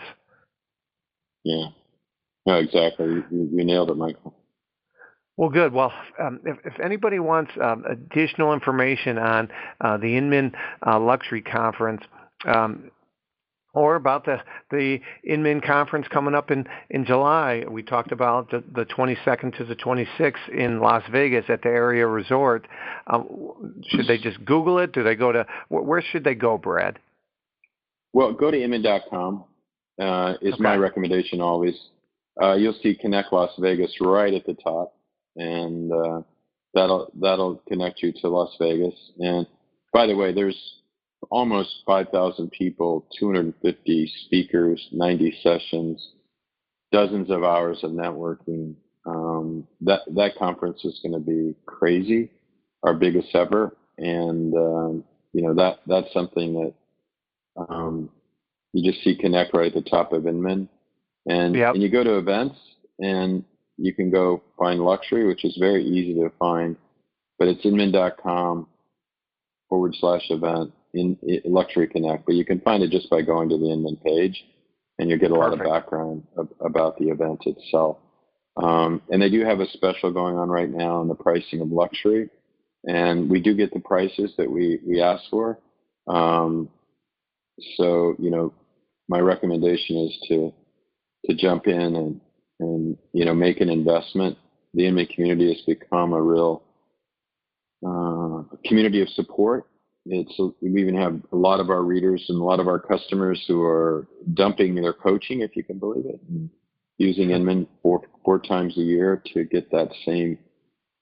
Yeah. 1.43 1.67
No, 2.45 2.55
exactly. 2.55 3.05
You, 3.05 3.49
you 3.51 3.63
nailed 3.63 3.91
it, 3.91 3.97
Michael. 3.97 4.33
Well, 5.37 5.49
good. 5.49 5.71
Well, 5.71 5.93
um, 6.21 6.41
if, 6.45 6.57
if, 6.65 6.79
anybody 6.81 7.19
wants 7.19 7.51
um, 7.61 7.85
additional 7.89 8.53
information 8.53 9.17
on 9.17 9.49
uh, 9.79 9.97
the 9.97 10.17
Inman 10.17 10.51
uh, 10.85 10.99
Luxury 10.99 11.41
Conference, 11.41 12.01
um, 12.45 12.91
or 13.73 13.95
about 13.95 14.25
the 14.25 14.37
the 14.71 14.99
Inman 15.23 15.61
conference 15.61 16.07
coming 16.09 16.35
up 16.35 16.51
in 16.51 16.65
in 16.89 17.05
July. 17.05 17.63
We 17.69 17.83
talked 17.83 18.11
about 18.11 18.51
the, 18.51 18.63
the 18.73 18.85
22nd 18.85 19.57
to 19.57 19.63
the 19.63 19.75
26th 19.75 20.49
in 20.53 20.79
Las 20.81 21.03
Vegas 21.09 21.45
at 21.47 21.61
the 21.61 21.69
Aria 21.69 22.07
Resort. 22.07 22.67
Um, 23.07 23.81
should 23.87 24.07
they 24.07 24.17
just 24.17 24.43
Google 24.43 24.79
it? 24.79 24.91
Do 24.91 25.03
they 25.03 25.15
go 25.15 25.31
to 25.31 25.45
where 25.69 26.01
should 26.01 26.25
they 26.25 26.35
go, 26.35 26.57
Brad? 26.57 26.99
Well, 28.11 28.33
go 28.33 28.51
to 28.51 28.61
inman.com 28.61 29.45
uh, 29.99 30.35
is 30.41 30.53
okay. 30.53 30.63
my 30.63 30.75
recommendation 30.75 31.41
always. 31.41 31.75
Uh, 32.41 32.55
you'll 32.55 32.77
see 32.81 32.95
Connect 32.95 33.33
Las 33.33 33.51
Vegas 33.59 33.93
right 33.99 34.33
at 34.33 34.45
the 34.45 34.53
top, 34.53 34.95
and 35.35 35.91
uh, 35.91 36.21
that'll 36.73 37.11
that'll 37.19 37.61
connect 37.67 38.01
you 38.01 38.13
to 38.21 38.29
Las 38.29 38.55
Vegas. 38.59 38.95
And 39.19 39.45
by 39.91 40.07
the 40.07 40.15
way, 40.15 40.33
there's 40.33 40.57
almost 41.29 41.83
5,000 41.85 42.49
people, 42.51 43.05
250 43.19 44.11
speakers, 44.25 44.87
90 44.91 45.37
sessions, 45.43 46.11
dozens 46.91 47.29
of 47.29 47.43
hours 47.43 47.79
of 47.83 47.91
networking. 47.91 48.75
Um, 49.05 49.67
that 49.81 50.01
that 50.15 50.37
conference 50.37 50.83
is 50.83 50.99
going 51.01 51.13
to 51.13 51.19
be 51.19 51.55
crazy, 51.65 52.29
our 52.83 52.93
biggest 52.93 53.33
ever, 53.33 53.75
and 53.97 54.53
um, 54.53 55.03
you 55.33 55.41
know 55.41 55.53
that 55.55 55.79
that's 55.87 56.11
something 56.13 56.53
that 56.53 56.73
um, 57.69 58.09
you 58.73 58.91
just 58.91 59.03
see 59.03 59.15
Connect 59.15 59.53
right 59.53 59.75
at 59.75 59.83
the 59.83 59.89
top 59.89 60.13
of 60.13 60.27
Inman. 60.27 60.69
And, 61.25 61.55
yep. 61.55 61.73
and 61.73 61.83
you 61.83 61.89
go 61.89 62.03
to 62.03 62.17
events 62.17 62.55
and 62.99 63.43
you 63.77 63.93
can 63.93 64.11
go 64.11 64.41
find 64.57 64.79
luxury, 64.81 65.27
which 65.27 65.45
is 65.45 65.55
very 65.59 65.83
easy 65.83 66.13
to 66.15 66.31
find, 66.37 66.75
but 67.37 67.47
it's 67.47 67.65
inman.com 67.65 68.67
forward 69.69 69.95
slash 69.99 70.23
event 70.29 70.73
in, 70.93 71.17
in 71.23 71.41
luxury 71.45 71.87
connect. 71.87 72.25
But 72.25 72.35
you 72.35 72.45
can 72.45 72.59
find 72.61 72.83
it 72.83 72.91
just 72.91 73.09
by 73.09 73.21
going 73.21 73.49
to 73.49 73.57
the 73.57 73.71
Inman 73.71 73.97
page 73.97 74.43
and 74.97 75.09
you 75.09 75.17
get 75.17 75.31
a 75.31 75.35
Perfect. 75.35 75.59
lot 75.59 75.65
of 75.65 75.71
background 75.71 76.23
of, 76.37 76.49
about 76.59 76.97
the 76.97 77.09
event 77.09 77.43
itself. 77.45 77.97
Um, 78.57 79.01
and 79.09 79.21
they 79.21 79.29
do 79.29 79.45
have 79.45 79.61
a 79.61 79.69
special 79.69 80.11
going 80.11 80.35
on 80.35 80.49
right 80.49 80.69
now 80.69 80.97
on 80.97 81.07
the 81.07 81.15
pricing 81.15 81.61
of 81.61 81.69
luxury. 81.71 82.29
And 82.85 83.29
we 83.29 83.41
do 83.41 83.55
get 83.55 83.73
the 83.73 83.79
prices 83.79 84.33
that 84.37 84.51
we, 84.51 84.79
we 84.85 85.01
ask 85.01 85.23
for. 85.29 85.59
Um, 86.07 86.69
so, 87.77 88.15
you 88.19 88.29
know, 88.29 88.53
my 89.07 89.19
recommendation 89.19 89.97
is 89.97 90.17
to 90.29 90.53
to 91.25 91.35
jump 91.35 91.67
in 91.67 91.95
and 91.95 92.21
and 92.59 92.97
you 93.13 93.25
know 93.25 93.33
make 93.33 93.59
an 93.59 93.69
investment. 93.69 94.37
The 94.73 94.87
Inman 94.87 95.07
community 95.07 95.53
has 95.53 95.61
become 95.65 96.13
a 96.13 96.21
real 96.21 96.63
uh, 97.85 98.43
community 98.65 99.01
of 99.01 99.09
support. 99.09 99.65
It's 100.05 100.33
we 100.61 100.81
even 100.81 100.95
have 100.95 101.19
a 101.31 101.35
lot 101.35 101.59
of 101.59 101.69
our 101.69 101.83
readers 101.83 102.23
and 102.29 102.39
a 102.39 102.43
lot 102.43 102.59
of 102.59 102.67
our 102.67 102.79
customers 102.79 103.43
who 103.47 103.61
are 103.63 104.07
dumping 104.33 104.75
their 104.75 104.93
coaching, 104.93 105.41
if 105.41 105.55
you 105.55 105.63
can 105.63 105.79
believe 105.79 106.05
it, 106.05 106.19
using 106.97 107.31
Inman 107.31 107.67
four 107.81 108.01
four 108.23 108.39
times 108.39 108.77
a 108.77 108.81
year 108.81 109.21
to 109.33 109.43
get 109.43 109.71
that 109.71 109.89
same. 110.05 110.37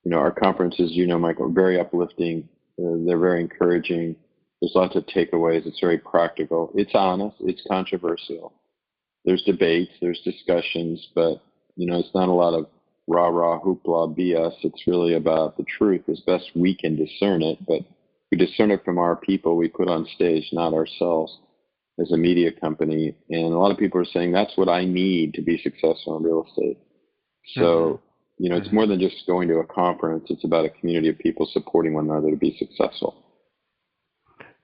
You 0.03 0.11
know, 0.11 0.17
our 0.17 0.31
conferences, 0.31 0.91
you 0.93 1.05
know, 1.05 1.19
Michael, 1.19 1.47
are 1.47 1.53
very 1.53 1.79
uplifting. 1.79 2.47
Uh, 2.79 3.03
they're 3.05 3.19
very 3.19 3.41
encouraging. 3.41 4.15
There's 4.61 4.73
lots 4.75 4.95
of 4.95 5.05
takeaways. 5.05 5.65
It's 5.65 5.79
very 5.79 5.99
practical. 5.99 6.71
It's 6.75 6.95
honest. 6.95 7.37
It's 7.41 7.61
controversial. 7.67 8.53
There's 9.25 9.43
debates. 9.43 9.91
There's 10.01 10.21
discussions, 10.21 11.07
but 11.13 11.41
you 11.75 11.85
know, 11.85 11.99
it's 11.99 12.13
not 12.15 12.29
a 12.29 12.33
lot 12.33 12.53
of 12.53 12.65
rah 13.07 13.27
rah 13.27 13.59
hoopla 13.59 14.17
BS. 14.17 14.53
It's 14.63 14.87
really 14.87 15.13
about 15.13 15.57
the 15.57 15.65
truth 15.77 16.09
as 16.09 16.19
best 16.21 16.51
we 16.55 16.75
can 16.75 16.95
discern 16.95 17.43
it. 17.43 17.59
But 17.67 17.81
we 18.31 18.37
discern 18.37 18.71
it 18.71 18.83
from 18.83 18.97
our 18.97 19.15
people 19.15 19.55
we 19.55 19.69
put 19.69 19.87
on 19.87 20.07
stage, 20.15 20.49
not 20.51 20.73
ourselves 20.73 21.37
as 21.99 22.11
a 22.11 22.17
media 22.17 22.51
company. 22.51 23.15
And 23.29 23.53
a 23.53 23.57
lot 23.57 23.71
of 23.71 23.77
people 23.77 24.01
are 24.01 24.05
saying 24.05 24.31
that's 24.31 24.57
what 24.57 24.69
I 24.69 24.85
need 24.85 25.33
to 25.35 25.41
be 25.41 25.57
successful 25.61 26.17
in 26.17 26.23
real 26.23 26.45
estate. 26.47 26.79
So, 27.53 27.61
mm-hmm. 27.61 28.43
you 28.43 28.49
know, 28.49 28.57
it's 28.57 28.67
mm-hmm. 28.67 28.75
more 28.75 28.87
than 28.87 28.99
just 28.99 29.25
going 29.27 29.47
to 29.49 29.59
a 29.59 29.65
conference. 29.65 30.25
It's 30.29 30.43
about 30.43 30.65
a 30.65 30.69
community 30.69 31.09
of 31.09 31.19
people 31.19 31.47
supporting 31.51 31.93
one 31.93 32.09
another 32.09 32.31
to 32.31 32.37
be 32.37 32.57
successful. 32.57 33.23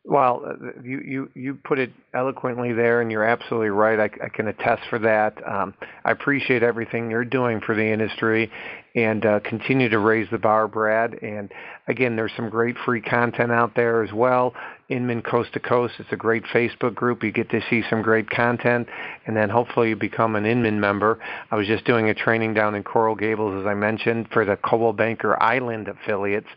Well, 0.06 0.44
uh, 0.46 0.82
you, 0.84 1.00
you, 1.00 1.30
you 1.34 1.56
put 1.64 1.80
it 1.80 1.92
eloquently 2.14 2.74
there, 2.74 3.00
and 3.00 3.10
you're 3.10 3.24
absolutely 3.24 3.70
right. 3.70 4.00
I, 4.00 4.26
I 4.26 4.30
can 4.30 4.48
attest 4.50 4.82
for 4.90 5.00
that. 5.00 5.36
Um, 5.48 5.74
I 6.04 6.12
appreciate 6.12 6.62
everything 6.62 7.10
you're 7.10 7.24
doing 7.24 7.62
for 7.62 7.74
the 7.74 7.86
industry 7.86 8.52
and 8.96 9.26
uh, 9.26 9.40
continue 9.40 9.90
to 9.90 9.98
raise 9.98 10.28
the 10.30 10.38
bar, 10.38 10.68
Brad. 10.68 11.16
And 11.24 11.52
again, 11.88 12.16
there's 12.16 12.32
some 12.36 12.50
great 12.50 12.76
free 12.86 13.02
content 13.02 13.52
out 13.52 13.76
there 13.76 14.04
as 14.04 14.14
well. 14.14 14.54
Inman 14.90 15.24
Coast 15.24 15.54
to 15.54 15.60
Coast, 15.60 15.96
it's 15.98 16.12
a 16.12 16.18
great 16.18 16.44
Facebook 16.54 16.94
group. 16.94 17.24
You 17.24 17.32
get 17.32 17.50
to 17.50 17.62
see 17.70 17.82
some 17.90 18.02
great 18.02 18.30
content, 18.30 18.88
and 19.26 19.36
then 19.36 19.50
hopefully 19.50 19.90
you 19.90 19.96
become 19.96 20.36
an 20.36 20.46
Inman 20.46 20.80
member. 20.80 21.20
I 21.50 21.56
was 21.56 21.66
just 21.66 21.86
doing 21.86 22.10
a 22.10 22.14
training 22.14 22.54
down 22.54 22.76
in 22.76 22.84
Coral 22.84 23.16
Gables, 23.16 23.62
as 23.62 23.66
I 23.66 23.74
mentioned, 23.74 24.28
for 24.32 24.46
the 24.46 24.58
Coldwell 24.58 24.94
Banker 24.94 25.42
Island 25.42 25.88
affiliates, 25.88 26.50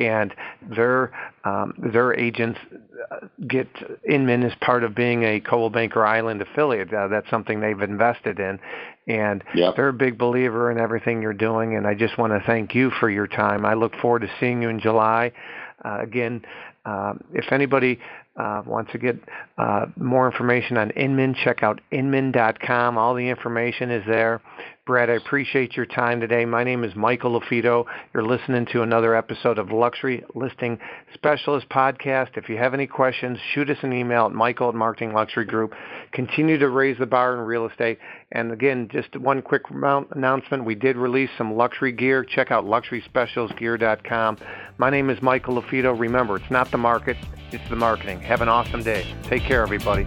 and 0.00 0.34
their 0.74 1.12
um, 1.44 1.74
their 1.92 2.14
agents 2.18 2.58
uh, 3.10 3.26
get 3.46 3.68
Inman 4.08 4.42
as 4.42 4.52
part 4.60 4.82
of 4.82 4.94
being 4.94 5.22
a 5.22 5.40
Coldwell 5.40 5.70
Banker 5.70 6.04
Island 6.04 6.42
affiliate. 6.42 6.92
Uh, 6.92 7.08
that's 7.08 7.28
something 7.30 7.60
they've 7.60 7.80
invested 7.80 8.40
in, 8.40 8.58
and 9.06 9.44
yep. 9.54 9.76
they're 9.76 9.88
a 9.88 9.92
big 9.92 10.18
believer 10.18 10.70
in 10.70 10.78
everything 10.78 11.22
you're 11.22 11.32
doing. 11.32 11.76
And 11.76 11.86
I 11.86 11.94
just 11.94 12.18
want 12.18 12.32
to 12.32 12.42
thank 12.46 12.74
you 12.74 12.90
for 12.98 13.08
your 13.08 13.26
time. 13.26 13.64
I 13.64 13.74
look 13.74 13.94
forward 13.96 14.22
to 14.22 14.30
seeing 14.40 14.62
you 14.62 14.70
in 14.70 14.80
July. 14.80 15.32
Uh, 15.84 15.98
again, 16.00 16.42
um, 16.84 17.22
if 17.32 17.52
anybody 17.52 17.98
uh, 18.36 18.62
wants 18.66 18.90
to 18.92 18.98
get 18.98 19.16
uh, 19.58 19.86
more 19.96 20.30
information 20.30 20.76
on 20.76 20.90
Inman, 20.90 21.34
check 21.44 21.62
out 21.62 21.80
inman.com. 21.92 22.96
All 22.96 23.14
the 23.14 23.28
information 23.28 23.90
is 23.90 24.02
there. 24.06 24.40
Brad, 24.90 25.08
I 25.08 25.12
appreciate 25.12 25.76
your 25.76 25.86
time 25.86 26.18
today. 26.18 26.44
My 26.44 26.64
name 26.64 26.82
is 26.82 26.96
Michael 26.96 27.40
LaFido. 27.40 27.84
You're 28.12 28.24
listening 28.24 28.66
to 28.72 28.82
another 28.82 29.14
episode 29.14 29.56
of 29.56 29.70
Luxury 29.70 30.24
Listing 30.34 30.80
Specialist 31.14 31.68
Podcast. 31.68 32.30
If 32.36 32.48
you 32.48 32.56
have 32.56 32.74
any 32.74 32.88
questions, 32.88 33.38
shoot 33.54 33.70
us 33.70 33.76
an 33.82 33.92
email 33.92 34.26
at 34.26 34.32
michael 34.32 34.68
at 34.68 34.74
Marketing 34.74 35.12
Luxury 35.12 35.44
Group. 35.44 35.74
Continue 36.10 36.58
to 36.58 36.68
raise 36.68 36.98
the 36.98 37.06
bar 37.06 37.34
in 37.34 37.40
real 37.42 37.68
estate. 37.68 38.00
And 38.32 38.50
again, 38.50 38.88
just 38.90 39.16
one 39.16 39.42
quick 39.42 39.62
announcement. 39.70 40.64
We 40.64 40.74
did 40.74 40.96
release 40.96 41.30
some 41.38 41.54
luxury 41.54 41.92
gear. 41.92 42.24
Check 42.24 42.50
out 42.50 42.64
luxuryspecialsgear.com. 42.64 44.38
My 44.78 44.90
name 44.90 45.08
is 45.08 45.22
Michael 45.22 45.62
LaFido. 45.62 45.96
Remember, 45.96 46.34
it's 46.34 46.50
not 46.50 46.68
the 46.72 46.78
market, 46.78 47.16
it's 47.52 47.70
the 47.70 47.76
marketing. 47.76 48.18
Have 48.22 48.40
an 48.40 48.48
awesome 48.48 48.82
day. 48.82 49.06
Take 49.28 49.44
care, 49.44 49.62
everybody. 49.62 50.04